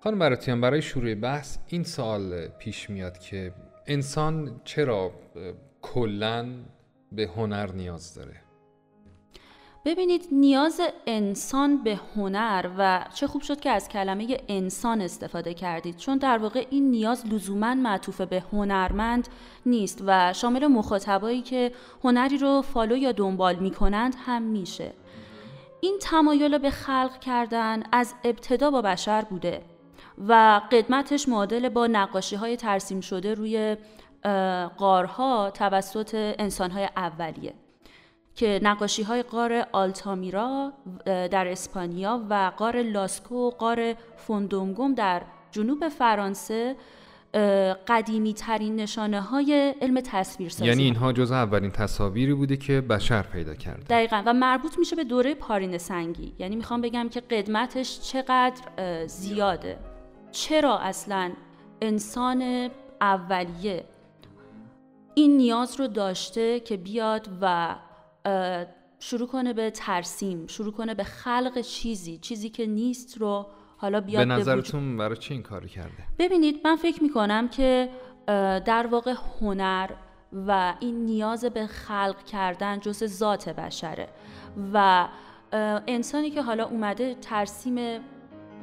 خانم 0.00 0.18
براتیان 0.18 0.60
برای 0.60 0.82
شروع 0.82 1.14
بحث 1.14 1.58
این 1.66 1.84
سوال 1.84 2.48
پیش 2.48 2.90
میاد 2.90 3.18
که 3.18 3.52
انسان 3.86 4.60
چرا 4.64 5.10
کلا 5.82 6.46
به 7.12 7.30
هنر 7.36 7.72
نیاز 7.72 8.14
داره؟ 8.14 8.40
ببینید 9.84 10.28
نیاز 10.32 10.80
انسان 11.06 11.82
به 11.84 12.00
هنر 12.16 12.70
و 12.78 13.04
چه 13.14 13.26
خوب 13.26 13.42
شد 13.42 13.60
که 13.60 13.70
از 13.70 13.88
کلمه 13.88 14.38
انسان 14.48 15.00
استفاده 15.00 15.54
کردید. 15.54 15.96
چون 15.96 16.18
در 16.18 16.38
واقع 16.38 16.66
این 16.70 16.90
نیاز 16.90 17.26
لزوما 17.26 17.74
معطوف 17.74 18.20
به 18.20 18.40
هنرمند 18.52 19.28
نیست 19.66 20.02
و 20.06 20.32
شامل 20.32 20.66
مخاطبایی 20.66 21.42
که 21.42 21.72
هنری 22.04 22.38
رو 22.38 22.62
فالو 22.62 22.96
یا 22.96 23.12
دنبال 23.12 23.56
می‌کنند 23.56 24.14
هم 24.26 24.42
میشه. 24.42 24.92
این 25.84 25.98
تمایل 26.00 26.58
به 26.58 26.70
خلق 26.70 27.18
کردن 27.20 27.82
از 27.92 28.14
ابتدا 28.24 28.70
با 28.70 28.82
بشر 28.82 29.22
بوده 29.22 29.62
و 30.28 30.60
قدمتش 30.72 31.28
معادل 31.28 31.68
با 31.68 31.86
نقاشی 31.86 32.36
های 32.36 32.56
ترسیم 32.56 33.00
شده 33.00 33.34
روی 33.34 33.76
قارها 34.76 35.50
توسط 35.50 36.34
انسان 36.38 36.70
های 36.70 36.88
اولیه 36.96 37.54
که 38.34 38.60
نقاشی 38.62 39.02
های 39.02 39.22
قار 39.22 39.66
آلتامیرا 39.72 40.72
در 41.06 41.48
اسپانیا 41.48 42.20
و 42.30 42.52
قار 42.56 42.82
لاسکو 42.82 43.34
و 43.34 43.50
قار 43.50 43.94
فوندومگوم 44.16 44.94
در 44.94 45.22
جنوب 45.50 45.88
فرانسه 45.88 46.76
قدیمی 47.88 48.34
ترین 48.34 48.76
نشانه 48.76 49.20
های 49.20 49.74
علم 49.82 50.00
تصویر 50.00 50.48
سازی 50.48 50.66
یعنی 50.66 50.82
اینها 50.82 51.12
جز 51.12 51.32
اولین 51.32 51.70
تصاویری 51.70 52.34
بوده 52.34 52.56
که 52.56 52.80
بشر 52.80 53.22
پیدا 53.22 53.54
کرده. 53.54 53.84
دقیقا. 53.84 54.22
و 54.26 54.34
مربوط 54.34 54.78
میشه 54.78 54.96
به 54.96 55.04
دوره 55.04 55.34
پارین 55.34 55.78
سنگی. 55.78 56.32
یعنی 56.38 56.56
می‌خوام 56.56 56.80
بگم 56.80 57.08
که 57.08 57.20
قدمتش 57.20 58.00
چقدر 58.00 58.62
زیاده. 59.06 59.78
چرا 60.32 60.78
اصلا 60.78 61.32
انسان 61.82 62.70
اولیه 63.00 63.84
این 65.14 65.36
نیاز 65.36 65.80
رو 65.80 65.86
داشته 65.86 66.60
که 66.60 66.76
بیاد 66.76 67.28
و 67.40 67.76
شروع 68.98 69.28
کنه 69.28 69.52
به 69.52 69.70
ترسیم 69.70 70.46
شروع 70.46 70.72
کنه 70.72 70.94
به 70.94 71.04
خلق 71.04 71.60
چیزی 71.60 72.18
چیزی 72.18 72.50
که 72.50 72.66
نیست 72.66 73.18
رو 73.18 73.46
حالا 73.84 74.00
بیاد 74.00 74.28
به 74.28 74.34
نظرتون 74.34 74.96
برای 74.96 75.16
چی 75.16 75.34
این 75.34 75.42
کاری 75.42 75.68
کرده؟ 75.68 76.04
ببینید 76.18 76.60
من 76.64 76.76
فکر 76.76 77.02
می‌کنم 77.02 77.48
که 77.48 77.88
در 78.64 78.86
واقع 78.90 79.14
هنر 79.40 79.90
و 80.46 80.74
این 80.80 81.04
نیاز 81.04 81.44
به 81.44 81.66
خلق 81.66 82.24
کردن 82.24 82.80
جز 82.80 83.04
ذات 83.04 83.48
بشره 83.48 84.08
و 84.72 85.08
انسانی 85.86 86.30
که 86.30 86.42
حالا 86.42 86.64
اومده 86.64 87.14
ترسیم 87.14 88.00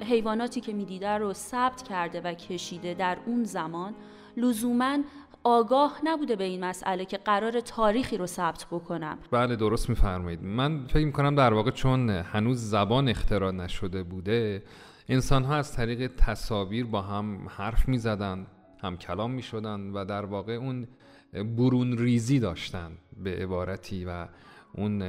حیواناتی 0.09 0.61
که 0.61 0.73
می‌دیده 0.73 1.09
رو 1.09 1.33
ثبت 1.33 1.81
کرده 1.81 2.21
و 2.21 2.33
کشیده 2.33 2.93
در 2.93 3.17
اون 3.25 3.43
زمان 3.43 3.93
لزوما 4.37 4.97
آگاه 5.43 5.99
نبوده 6.03 6.35
به 6.35 6.43
این 6.43 6.65
مسئله 6.65 7.05
که 7.05 7.17
قرار 7.17 7.59
تاریخی 7.59 8.17
رو 8.17 8.25
ثبت 8.25 8.67
بکنم. 8.71 9.17
بله 9.31 9.55
درست 9.55 9.89
میفرمایید. 9.89 10.43
من 10.43 10.85
فکر 10.87 11.05
می‌کنم 11.05 11.35
در 11.35 11.53
واقع 11.53 11.71
چون 11.71 12.09
هنوز 12.09 12.69
زبان 12.69 13.09
اختراع 13.09 13.51
نشده 13.51 14.03
بوده 14.03 14.63
انسان 15.09 15.43
ها 15.43 15.55
از 15.55 15.73
طریق 15.73 16.11
تصاویر 16.17 16.85
با 16.85 17.01
هم 17.01 17.47
حرف 17.49 17.87
می 17.87 17.97
زدن 17.97 18.47
هم 18.81 18.97
کلام 18.97 19.31
می 19.31 19.41
شدن 19.41 19.79
و 19.79 20.05
در 20.05 20.25
واقع 20.25 20.53
اون 20.53 20.87
برون 21.33 21.97
ریزی 21.97 22.39
داشتن 22.39 22.91
به 23.23 23.35
عبارتی 23.35 24.05
و 24.05 24.27
اون 24.73 25.01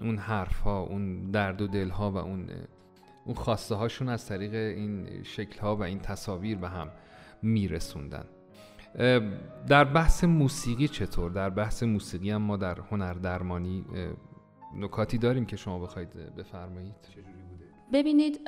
اون 0.00 0.18
حرف 0.18 0.60
ها 0.60 0.80
اون 0.80 1.30
درد 1.30 1.62
و 1.62 1.66
دل 1.66 1.88
ها 1.88 2.10
و 2.10 2.16
اون 2.16 2.48
اون 3.24 3.34
خواسته 3.34 3.74
هاشون 3.74 4.08
از 4.08 4.26
طریق 4.26 4.54
این 4.54 5.22
شکل 5.22 5.60
ها 5.60 5.76
و 5.76 5.82
این 5.82 5.98
تصاویر 5.98 6.58
به 6.58 6.68
هم 6.68 6.90
میرسوندن 7.42 8.24
در 9.68 9.84
بحث 9.84 10.24
موسیقی 10.24 10.88
چطور؟ 10.88 11.30
در 11.30 11.50
بحث 11.50 11.82
موسیقی 11.82 12.30
هم 12.30 12.42
ما 12.42 12.56
در 12.56 12.80
هنر 12.80 13.12
درمانی 13.12 13.84
نکاتی 14.76 15.18
داریم 15.18 15.46
که 15.46 15.56
شما 15.56 15.78
بخواید 15.78 16.34
بفرمایید. 16.36 16.94
ببینید 17.92 18.44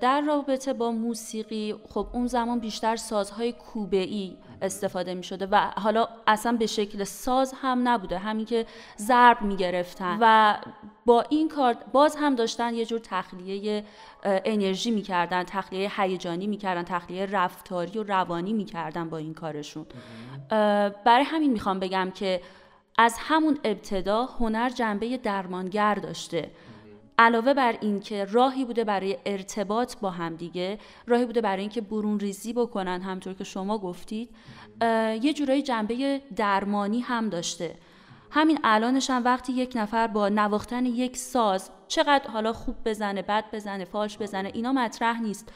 در 0.00 0.20
رابطه 0.26 0.72
با 0.72 0.90
موسیقی 0.90 1.74
خب 1.88 2.06
اون 2.12 2.26
زمان 2.26 2.58
بیشتر 2.58 2.96
سازهای 2.96 3.52
کوبه 3.52 3.96
ای 3.96 4.36
استفاده 4.62 5.14
می 5.14 5.22
شده 5.22 5.46
و 5.46 5.70
حالا 5.76 6.08
اصلا 6.26 6.52
به 6.52 6.66
شکل 6.66 7.04
ساز 7.04 7.54
هم 7.62 7.88
نبوده 7.88 8.18
همین 8.18 8.46
که 8.46 8.66
ضرب 8.98 9.42
می 9.42 9.56
گرفتن 9.56 10.18
و 10.20 10.56
با 11.06 11.24
این 11.28 11.48
کار 11.48 11.76
باز 11.92 12.16
هم 12.16 12.34
داشتن 12.34 12.74
یه 12.74 12.84
جور 12.84 13.00
تخلیه 13.04 13.84
انرژی 14.24 14.90
می‌کردن 14.90 15.44
تخلیه 15.44 16.00
هیجانی 16.00 16.46
می‌کردن 16.46 16.82
تخلیه 16.82 17.26
رفتاری 17.26 17.98
و 17.98 18.02
روانی 18.02 18.52
می‌کردن 18.52 19.10
با 19.10 19.16
این 19.16 19.34
کارشون. 19.34 19.86
برای 21.04 21.24
همین 21.24 21.52
می‌خوام 21.52 21.80
بگم 21.80 22.10
که 22.14 22.40
از 22.98 23.16
همون 23.18 23.58
ابتدا 23.64 24.24
هنر 24.24 24.70
جنبه 24.70 25.16
درمانگر 25.16 25.94
داشته. 25.94 26.50
علاوه 27.18 27.54
بر 27.54 27.76
اینکه 27.80 28.24
راهی 28.24 28.64
بوده 28.64 28.84
برای 28.84 29.18
ارتباط 29.26 29.96
با 30.00 30.10
همدیگه 30.10 30.78
راهی 31.06 31.26
بوده 31.26 31.40
برای 31.40 31.60
اینکه 31.60 31.80
برون 31.80 32.20
ریزی 32.20 32.52
بکنن 32.52 33.02
همطور 33.02 33.34
که 33.34 33.44
شما 33.44 33.78
گفتید 33.78 34.30
یه 35.22 35.32
جورایی 35.32 35.62
جنبه 35.62 36.22
درمانی 36.36 37.00
هم 37.00 37.28
داشته. 37.28 37.74
همین 38.30 38.58
الانش 38.64 39.10
هم 39.10 39.24
وقتی 39.24 39.52
یک 39.52 39.72
نفر 39.76 40.06
با 40.06 40.28
نواختن 40.28 40.86
یک 40.86 41.16
ساز 41.16 41.70
چقدر 41.88 42.30
حالا 42.30 42.52
خوب 42.52 42.76
بزنه 42.84 43.22
بد 43.22 43.44
بزنه 43.52 43.84
فالش 43.84 44.18
بزنه 44.18 44.50
اینا 44.54 44.72
مطرح 44.72 45.20
نیست. 45.20 45.52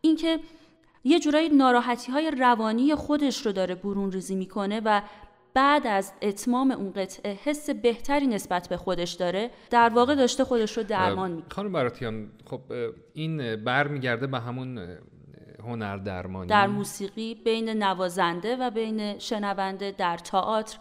اینکه 0.00 0.40
یه 1.04 1.20
جورایی 1.20 1.48
ناراحتی 1.48 2.12
های 2.12 2.30
روانی 2.30 2.94
خودش 2.94 3.46
رو 3.46 3.52
داره 3.52 3.74
برون 3.74 4.12
ریزی 4.12 4.34
می‌کنه 4.34 4.80
و 4.84 5.02
بعد 5.58 5.86
از 5.86 6.12
اتمام 6.22 6.70
اون 6.70 6.92
قطعه 6.92 7.38
حس 7.44 7.70
بهتری 7.70 8.26
نسبت 8.26 8.68
به 8.68 8.76
خودش 8.76 9.12
داره 9.12 9.50
در 9.70 9.88
واقع 9.88 10.14
داشته 10.14 10.44
خودش 10.44 10.76
رو 10.76 10.82
درمان 10.82 11.30
می‌کنه. 11.30 11.54
خانم 11.54 11.72
براتیان 11.72 12.30
خب 12.50 12.60
این 13.12 13.64
برمیگرده 13.64 14.26
به 14.26 14.38
همون 14.38 14.98
هنر 15.64 15.96
درمانی. 15.96 16.48
در 16.48 16.66
موسیقی 16.66 17.34
بین 17.34 17.68
نوازنده 17.68 18.56
و 18.56 18.70
بین 18.70 19.18
شنونده 19.18 19.90
در 19.90 20.16
تئاتر 20.16 20.78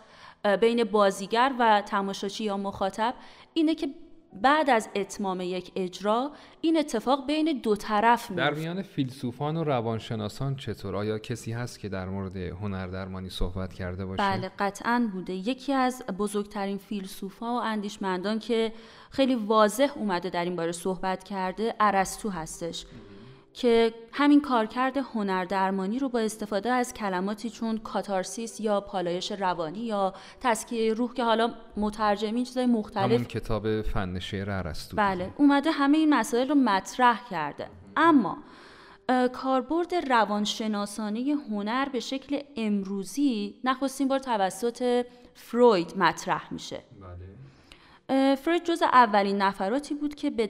بین 0.62 0.84
بازیگر 0.84 1.54
و 1.60 1.82
تماشاچی 1.86 2.44
یا 2.44 2.58
مخاطب 2.58 3.14
اینه 3.54 3.76
که 3.76 3.88
بعد 4.34 4.70
از 4.70 4.90
اتمام 4.96 5.42
یک 5.42 5.72
اجرا 5.76 6.32
این 6.62 6.78
اتفاق 6.78 7.28
بین 7.28 7.60
دو 7.64 7.76
طرف 7.76 8.32
میفته 8.32 8.50
در 8.50 8.54
میان 8.54 8.82
فیلسوفان 8.82 9.58
و 9.58 9.64
روانشناسان 9.64 10.56
چطور؟ 10.56 10.96
آیا 10.96 11.20
کسی 11.20 11.52
هست 11.52 11.80
که 11.80 11.90
در 11.90 12.06
مورد 12.06 12.38
هنر 12.38 12.88
درمانی 12.88 13.30
صحبت 13.30 13.74
کرده 13.74 14.06
باشه؟ 14.06 14.24
بله 14.24 14.52
قطعا 14.60 15.10
بوده. 15.14 15.34
یکی 15.34 15.74
از 15.74 16.04
بزرگترین 16.20 16.78
فیلسوفا 16.78 17.46
و 17.46 17.62
اندیشمندان 17.62 18.40
که 18.40 18.74
خیلی 19.10 19.36
واضح 19.36 19.90
اومده 19.96 20.30
در 20.30 20.44
این 20.46 20.56
باره 20.56 20.72
صحبت 20.72 21.24
کرده 21.24 21.76
ارسطو 21.80 22.30
هستش. 22.30 22.86
که 23.58 23.94
همین 24.14 24.42
کارکرد 24.42 24.98
هنر 24.98 25.46
درمانی 25.46 26.00
رو 26.00 26.10
با 26.10 26.20
استفاده 26.20 26.70
از 26.70 26.94
کلماتی 26.94 27.50
چون 27.50 27.78
کاتارسیس 27.78 28.60
یا 28.60 28.82
پالایش 28.82 29.32
روانی 29.32 29.80
یا 29.80 30.14
تسکیه 30.42 30.94
روح 30.94 31.14
که 31.14 31.24
حالا 31.24 31.54
مترجمین 31.78 32.44
چیزای 32.44 32.66
مختلف 32.66 33.12
همون 33.12 33.24
کتاب 33.24 33.82
فن 33.82 34.20
شعر 34.20 34.50
ارسطو. 34.50 34.98
بله 34.98 35.34
اومده 35.38 35.72
همه 35.72 35.98
این 35.98 36.14
مسائل 36.14 36.50
رو 36.50 36.56
مطرح 36.56 37.30
کرده. 37.30 37.68
اما 37.96 38.38
کاربرد 39.34 39.96
روانشناسانه 39.96 41.36
هنر 41.50 41.90
به 41.90 42.00
شکل 42.00 42.40
امروزی 42.56 43.56
نخستین 43.64 44.08
بار 44.08 44.20
توسط 44.20 45.06
فروید 45.34 45.98
مطرح 45.98 46.54
میشه. 46.54 46.84
بله. 47.02 47.47
فروید 48.38 48.64
جز 48.64 48.82
اولین 48.82 49.42
نفراتی 49.42 49.96
بود 49.96 50.16
که 50.16 50.30
به 50.30 50.50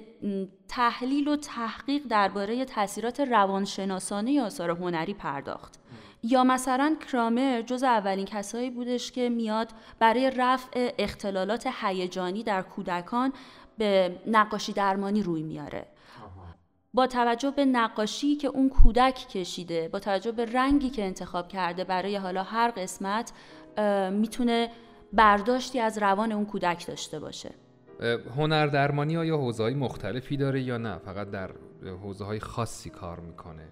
تحلیل 0.68 1.28
و 1.28 1.36
تحقیق 1.36 2.04
درباره 2.10 2.66
تاثیرات 2.66 3.20
روانشناسانه 3.20 4.42
آثار 4.42 4.70
هنری 4.70 5.14
پرداخت. 5.14 5.80
یا 6.24 6.44
مثلا 6.44 6.96
کرامر 7.12 7.62
جز 7.62 7.84
اولین 7.84 8.26
کسایی 8.26 8.70
بودش 8.70 9.12
که 9.12 9.30
میاد 9.30 9.70
برای 10.00 10.32
رفع 10.36 10.94
اختلالات 10.98 11.70
هیجانی 11.82 12.44
در 12.44 12.62
کودکان 12.62 13.34
به 13.78 14.20
نقاشی 14.28 14.74
درمانی 14.74 15.24
روی 15.24 15.44
میاره. 15.44 15.88
با 16.94 17.08
توجه 17.08 17.52
به 17.52 17.66
نقاشی 17.66 18.36
که 18.36 18.48
اون 18.48 18.70
کودک 18.70 19.28
کشیده 19.28 19.88
با 19.88 20.00
توجه 20.00 20.32
به 20.32 20.46
رنگی 20.46 20.90
که 20.90 21.04
انتخاب 21.06 21.48
کرده 21.48 21.84
برای 21.84 22.16
حالا 22.16 22.44
هر 22.44 22.72
قسمت 22.72 23.32
می‌تونه 24.12 24.70
برداشتی 25.14 25.80
از 25.80 25.98
روان 25.98 26.32
اون 26.32 26.46
کودک 26.46 26.88
داشته 26.88 27.20
باشه. 27.20 27.52
هنر 28.38 28.68
درمانی 28.68 29.18
آیا 29.18 29.38
حوزه 29.38 29.64
های 29.64 29.74
مختلفی 29.74 30.38
داره 30.38 30.62
یا 30.62 30.78
نه؟ 30.78 30.98
فقط 30.98 31.30
در 31.30 31.52
حوزه 32.04 32.26
های 32.26 32.40
خاصی 32.40 32.90
کار 32.90 33.20
می‌کنه. 33.20 33.68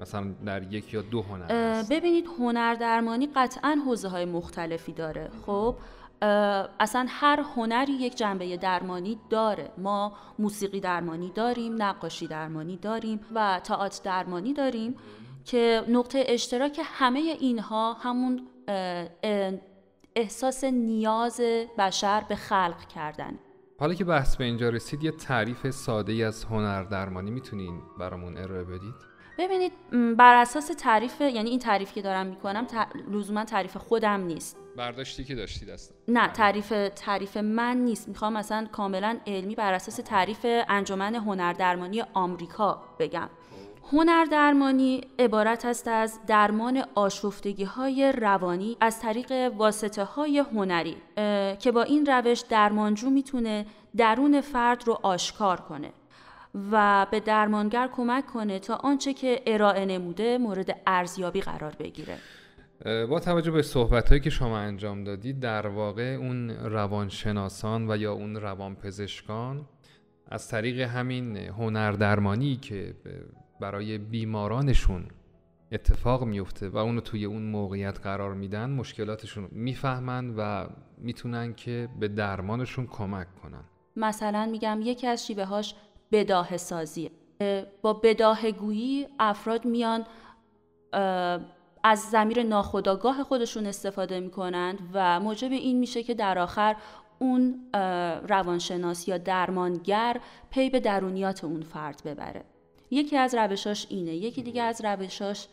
مثلا 0.00 0.34
در 0.46 0.72
یک 0.72 0.94
یا 0.94 1.02
دو 1.02 1.22
هنر 1.22 1.82
ببینید 1.90 2.26
هنر 2.38 2.74
درمانی 2.74 3.28
قطعا 3.36 3.78
حوزه 3.86 4.08
های 4.08 4.24
مختلفی 4.24 4.92
داره. 4.92 5.30
خب 5.46 5.76
اصلا 6.80 7.06
هر 7.08 7.40
هنری 7.56 7.92
یک 7.92 8.16
جنبه 8.16 8.56
درمانی 8.56 9.18
داره. 9.30 9.70
ما 9.78 10.12
موسیقی 10.38 10.80
درمانی 10.80 11.32
داریم 11.34 11.82
نقاشی 11.82 12.26
درمانی 12.26 12.76
داریم 12.76 13.20
و 13.34 13.60
تئاتر 13.64 14.00
درمانی 14.04 14.52
داریم 14.52 14.96
که 15.44 15.82
نقطه 15.88 16.24
اشتراک 16.28 16.80
همه 16.84 17.18
اینها 17.18 17.92
همون 17.92 18.48
احساس 20.18 20.64
نیاز 20.64 21.40
بشر 21.78 22.24
به 22.28 22.34
خلق 22.34 22.88
کردن. 22.94 23.38
حالا 23.80 23.94
که 23.94 24.04
بحث 24.04 24.36
به 24.36 24.44
اینجا 24.44 24.68
رسید 24.68 25.04
یه 25.04 25.10
تعریف 25.10 25.70
ساده 25.70 26.12
ای 26.12 26.24
از 26.24 26.44
هنر 26.44 26.82
درمانی 26.82 27.30
می‌تونین 27.30 27.80
برامون 27.98 28.36
ارائه 28.36 28.64
بدید؟ 28.64 28.94
ببینید 29.38 29.72
بر 30.16 30.34
اساس 30.34 30.70
تعریف 30.78 31.20
یعنی 31.20 31.50
این 31.50 31.58
تعریف 31.58 31.92
که 31.92 32.02
دارم 32.02 32.26
می‌کنم 32.26 32.66
لزوما 33.10 33.44
تعریف 33.44 33.76
خودم 33.76 34.20
نیست. 34.20 34.56
برداشتی 34.76 35.24
که 35.24 35.34
داشتید 35.34 35.70
است 35.70 35.94
نه 36.08 36.28
تعریف 36.28 36.72
تعریف 36.96 37.36
من 37.36 37.76
نیست. 37.76 38.08
می‌خوام 38.08 38.32
مثلا 38.32 38.66
کاملا 38.72 39.18
علمی 39.26 39.54
بر 39.54 39.72
اساس 39.72 39.96
تعریف 39.96 40.46
انجمن 40.68 41.14
هنر 41.14 41.52
درمانی 41.52 42.02
آمریکا 42.14 42.82
بگم. 42.98 43.28
هنر 43.92 44.24
درمانی 44.24 45.00
عبارت 45.18 45.64
است 45.64 45.88
از 45.88 46.20
درمان 46.26 46.84
آشفتگی 46.94 47.64
های 47.64 48.12
روانی 48.12 48.76
از 48.80 49.00
طریق 49.00 49.32
واسطه 49.56 50.04
های 50.04 50.38
هنری 50.38 50.96
که 51.58 51.72
با 51.72 51.82
این 51.82 52.06
روش 52.06 52.40
درمانجو 52.40 53.10
می‌تونه 53.10 53.66
درون 53.96 54.40
فرد 54.40 54.82
رو 54.86 54.98
آشکار 55.02 55.60
کنه 55.60 55.90
و 56.72 57.06
به 57.10 57.20
درمانگر 57.20 57.88
کمک 57.92 58.26
کنه 58.26 58.58
تا 58.58 58.74
آنچه 58.74 59.14
که 59.14 59.42
ارائه 59.46 59.84
نموده 59.84 60.38
مورد 60.38 60.80
ارزیابی 60.86 61.40
قرار 61.40 61.76
بگیره. 61.78 62.16
با 63.06 63.20
توجه 63.20 63.50
به 63.50 63.62
صحبت 63.62 64.22
که 64.22 64.30
شما 64.30 64.58
انجام 64.58 65.04
دادید 65.04 65.40
در 65.40 65.66
واقع 65.66 66.16
اون 66.20 66.50
روانشناسان 66.50 67.90
و 67.90 67.96
یا 67.96 68.12
اون 68.12 68.36
روانپزشکان 68.36 69.66
از 70.30 70.48
طریق 70.48 70.80
همین 70.80 71.36
هنر 71.36 71.92
درمانی 71.92 72.56
که 72.56 72.94
برای 73.60 73.98
بیمارانشون 73.98 75.04
اتفاق 75.72 76.24
میفته 76.24 76.68
و 76.68 76.76
اونو 76.76 77.00
توی 77.00 77.24
اون 77.24 77.42
موقعیت 77.42 78.00
قرار 78.00 78.34
میدن 78.34 78.70
مشکلاتشون 78.70 79.48
می‌فهمن 79.52 80.34
و 80.36 80.66
می‌تونن 80.98 81.54
که 81.54 81.88
به 82.00 82.08
درمانشون 82.08 82.86
کمک 82.86 83.26
کنن. 83.42 83.64
مثلا 83.96 84.46
میگم 84.46 84.78
یکی 84.82 85.06
از 85.06 85.26
شیوه 85.26 85.44
هاش 85.44 85.74
بداه 86.12 86.56
سازی. 86.56 87.10
با 87.82 87.92
بداه 87.92 88.50
گویی 88.50 89.06
افراد 89.18 89.64
میان 89.64 90.04
از 91.84 92.00
زمیر 92.10 92.42
ناخودآگاه 92.42 93.24
خودشون 93.24 93.66
استفاده 93.66 94.20
می‌کنند 94.20 94.78
و 94.92 95.20
موجب 95.20 95.52
این 95.52 95.78
میشه 95.78 96.02
که 96.02 96.14
در 96.14 96.38
آخر 96.38 96.76
اون 97.18 97.70
روانشناس 98.28 99.08
یا 99.08 99.18
درمانگر 99.18 100.20
پی 100.50 100.70
به 100.70 100.80
درونیات 100.80 101.44
اون 101.44 101.62
فرد 101.62 102.02
ببره. 102.04 102.44
یکی 102.90 103.16
از 103.16 103.34
روشاش 103.34 103.86
اینه 103.90 104.14
یکی 104.14 104.42
دیگه 104.42 104.62
از 104.62 104.84
روشاش 104.84 105.46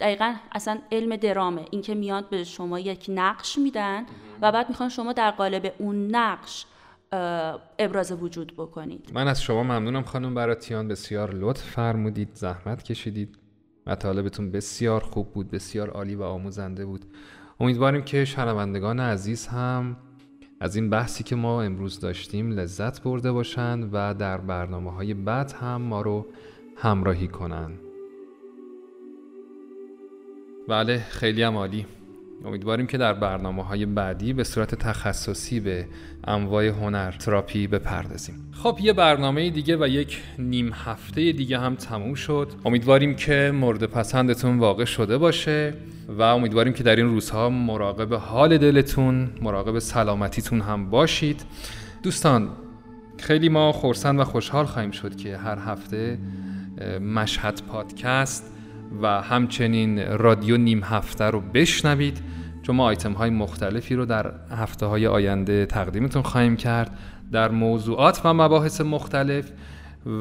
دقیقا 0.00 0.34
اصلا 0.52 0.78
علم 0.92 1.16
درامه. 1.16 1.64
اینکه 1.70 1.94
میاد 1.94 2.28
به 2.28 2.44
شما 2.44 2.78
یک 2.78 3.06
نقش 3.08 3.58
میدن 3.58 4.06
و 4.42 4.52
بعد 4.52 4.68
می‌خوان 4.68 4.88
شما 4.88 5.12
در 5.12 5.30
قالب 5.30 5.74
اون 5.78 6.06
نقش 6.16 6.66
ابراز 7.78 8.12
وجود 8.12 8.52
بکنید. 8.56 9.10
من 9.14 9.28
از 9.28 9.42
شما 9.42 9.62
ممنونم 9.62 10.02
خانم 10.02 10.34
براتیان. 10.34 10.88
بسیار 10.88 11.34
لطف 11.34 11.62
فرمودید 11.62 12.28
زحمت 12.34 12.82
کشیدید. 12.82 13.38
مطالبتون 13.86 14.50
بسیار 14.50 15.00
خوب 15.00 15.32
بود 15.32 15.50
بسیار 15.50 15.90
عالی 15.90 16.14
و 16.14 16.22
آموزنده 16.22 16.86
بود. 16.86 17.04
امیدواریم 17.60 18.02
که 18.02 18.24
شنوندگان 18.24 19.00
عزیز 19.00 19.46
هم 19.46 19.96
از 20.60 20.76
این 20.76 20.90
بحثی 20.90 21.24
که 21.24 21.36
ما 21.36 21.62
امروز 21.62 22.00
داشتیم 22.00 22.50
لذت 22.50 23.02
برده 23.02 23.32
باشند 23.32 23.90
و 23.92 24.14
در 24.14 24.38
برنامه 24.38 24.92
های 24.92 25.14
بعد 25.14 25.52
هم 25.52 25.82
ما 25.82 26.00
رو 26.00 26.26
همراهی 26.76 27.28
کنن 27.28 27.72
بله 30.68 30.98
خیلی 30.98 31.42
هم 31.42 31.56
عالی. 31.56 31.86
امیدواریم 32.44 32.86
که 32.86 32.98
در 32.98 33.14
برنامه 33.14 33.64
های 33.64 33.86
بعدی 33.86 34.32
به 34.32 34.44
صورت 34.44 34.74
تخصصی 34.74 35.60
به 35.60 35.86
انواع 36.24 36.66
هنر 36.66 37.10
تراپی 37.10 37.66
بپردازیم. 37.66 38.50
خب 38.52 38.78
یه 38.82 38.92
برنامه 38.92 39.50
دیگه 39.50 39.76
و 39.76 39.88
یک 39.88 40.22
نیم 40.38 40.72
هفته 40.72 41.32
دیگه 41.32 41.58
هم 41.58 41.74
تموم 41.74 42.14
شد. 42.14 42.48
امیدواریم 42.64 43.14
که 43.14 43.52
مورد 43.54 43.84
پسندتون 43.84 44.58
واقع 44.58 44.84
شده 44.84 45.18
باشه 45.18 45.74
و 46.08 46.22
امیدواریم 46.22 46.72
که 46.72 46.82
در 46.82 46.96
این 46.96 47.06
روزها 47.06 47.48
مراقب 47.48 48.14
حال 48.14 48.58
دلتون 48.58 49.30
مراقب 49.42 49.78
سلامتیتون 49.78 50.60
هم 50.60 50.90
باشید. 50.90 51.44
دوستان 52.02 52.48
خیلی 53.18 53.48
ما 53.48 53.72
خورسند 53.72 54.18
و 54.18 54.24
خوشحال 54.24 54.64
خواهیم 54.64 54.90
شد 54.90 55.16
که 55.16 55.36
هر 55.36 55.58
هفته 55.58 56.18
مشهد 57.00 57.62
پادکست 57.68 58.52
و 59.02 59.22
همچنین 59.22 60.18
رادیو 60.18 60.56
نیم 60.56 60.82
هفته 60.84 61.24
رو 61.24 61.40
بشنوید. 61.40 62.22
چون 62.62 62.76
ما 62.76 62.84
آیتم 62.84 63.12
های 63.12 63.30
مختلفی 63.30 63.94
رو 63.94 64.04
در 64.04 64.32
هفته 64.50 64.86
های 64.86 65.06
آینده 65.06 65.66
تقدیمتون 65.66 66.22
خواهیم 66.22 66.56
کرد 66.56 66.98
در 67.32 67.50
موضوعات 67.50 68.20
و 68.24 68.34
مباحث 68.34 68.80
مختلف 68.80 69.50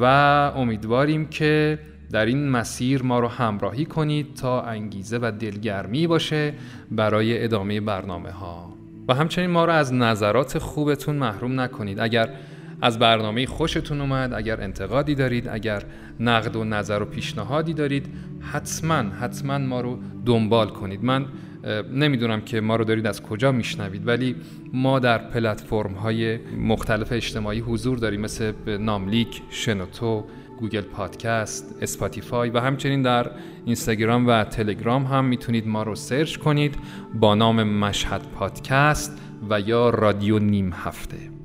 و 0.02 0.04
امیدواریم 0.56 1.28
که 1.28 1.80
در 2.12 2.26
این 2.26 2.50
مسیر 2.50 3.04
ما 3.04 3.20
رو 3.20 3.28
همراهی 3.28 3.86
کنید 3.86 4.34
تا 4.34 4.62
انگیزه 4.62 5.20
و 5.22 5.32
دلگرمی 5.40 6.08
باشه 6.08 6.54
برای 6.92 7.44
ادامه 7.44 7.82
برنامه 7.82 8.32
ها 8.32 8.74
و 9.08 9.14
همچنین 9.14 9.50
ما 9.50 9.66
رو 9.66 9.72
از 9.72 9.94
نظرات 9.94 10.58
خوبتون 10.58 11.16
محروم 11.16 11.60
نکنید. 11.60 12.00
اگر 12.00 12.30
از 12.82 13.00
برنامه 13.00 13.46
خوشتون 13.46 14.02
اومد. 14.02 14.34
اگر 14.34 14.62
انتقادی 14.62 15.16
دارید 15.16 15.48
اگر 15.48 15.84
نقد 16.20 16.56
و 16.56 16.64
نظر 16.64 17.02
و 17.02 17.06
پیشنهادی 17.06 17.74
دارید 17.74 18.06
حتما 18.40 18.96
حتما 18.96 19.58
ما 19.58 19.82
رو 19.82 20.00
دنبال 20.26 20.70
کنید. 20.70 21.04
من 21.04 21.26
نمی‌دونم 21.94 22.42
که 22.42 22.62
ما 22.62 22.76
رو 22.76 22.84
دارید 22.84 23.08
از 23.08 23.24
کجا 23.24 23.52
میشنوید 23.52 24.08
ولی 24.08 24.36
ما 24.74 25.00
در 25.00 25.18
پلتفرم 25.18 25.94
های 25.94 26.38
مختلف 26.58 27.12
اجتماعی 27.12 27.60
حضور 27.60 27.98
داریم 27.98 28.22
مثل 28.22 28.54
ناملیک، 28.80 29.42
شنوتو، 29.50 30.26
Google 30.60 30.82
Podcast، 30.82 31.76
Spotify 31.82 32.50
و 32.50 32.60
همچنین 32.60 33.02
در 33.02 33.32
اینستاگرام 33.66 34.28
و 34.28 34.44
تلگرام 34.44 35.06
هم 35.06 35.26
می‌تونید 35.26 35.68
ما 35.68 35.84
رو 35.84 35.96
search 35.96 36.38
کنید 36.38 36.76
با 37.14 37.36
نام 37.36 37.64
مشهد 37.64 38.22
پادکست 38.36 39.22
و 39.50 39.60
یا 39.60 39.90
رادیو 39.90 40.40
نیم 40.40 40.74
هفته. 40.74 41.39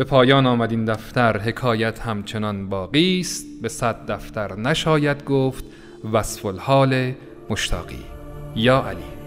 به 0.00 0.04
پایان 0.04 0.46
آمد 0.46 0.70
این 0.70 0.84
دفتر 0.84 1.38
حکایت 1.38 2.00
همچنان 2.00 2.68
باقی 2.68 3.20
است. 3.20 3.46
به 3.62 3.68
صد 3.68 4.10
دفتر 4.10 4.56
نشاید 4.56 5.24
گفت 5.24 5.64
وصف 6.12 6.46
الحال 6.46 7.12
مشتاقی. 7.50 8.04
یا 8.56 8.82
علی. 8.82 9.19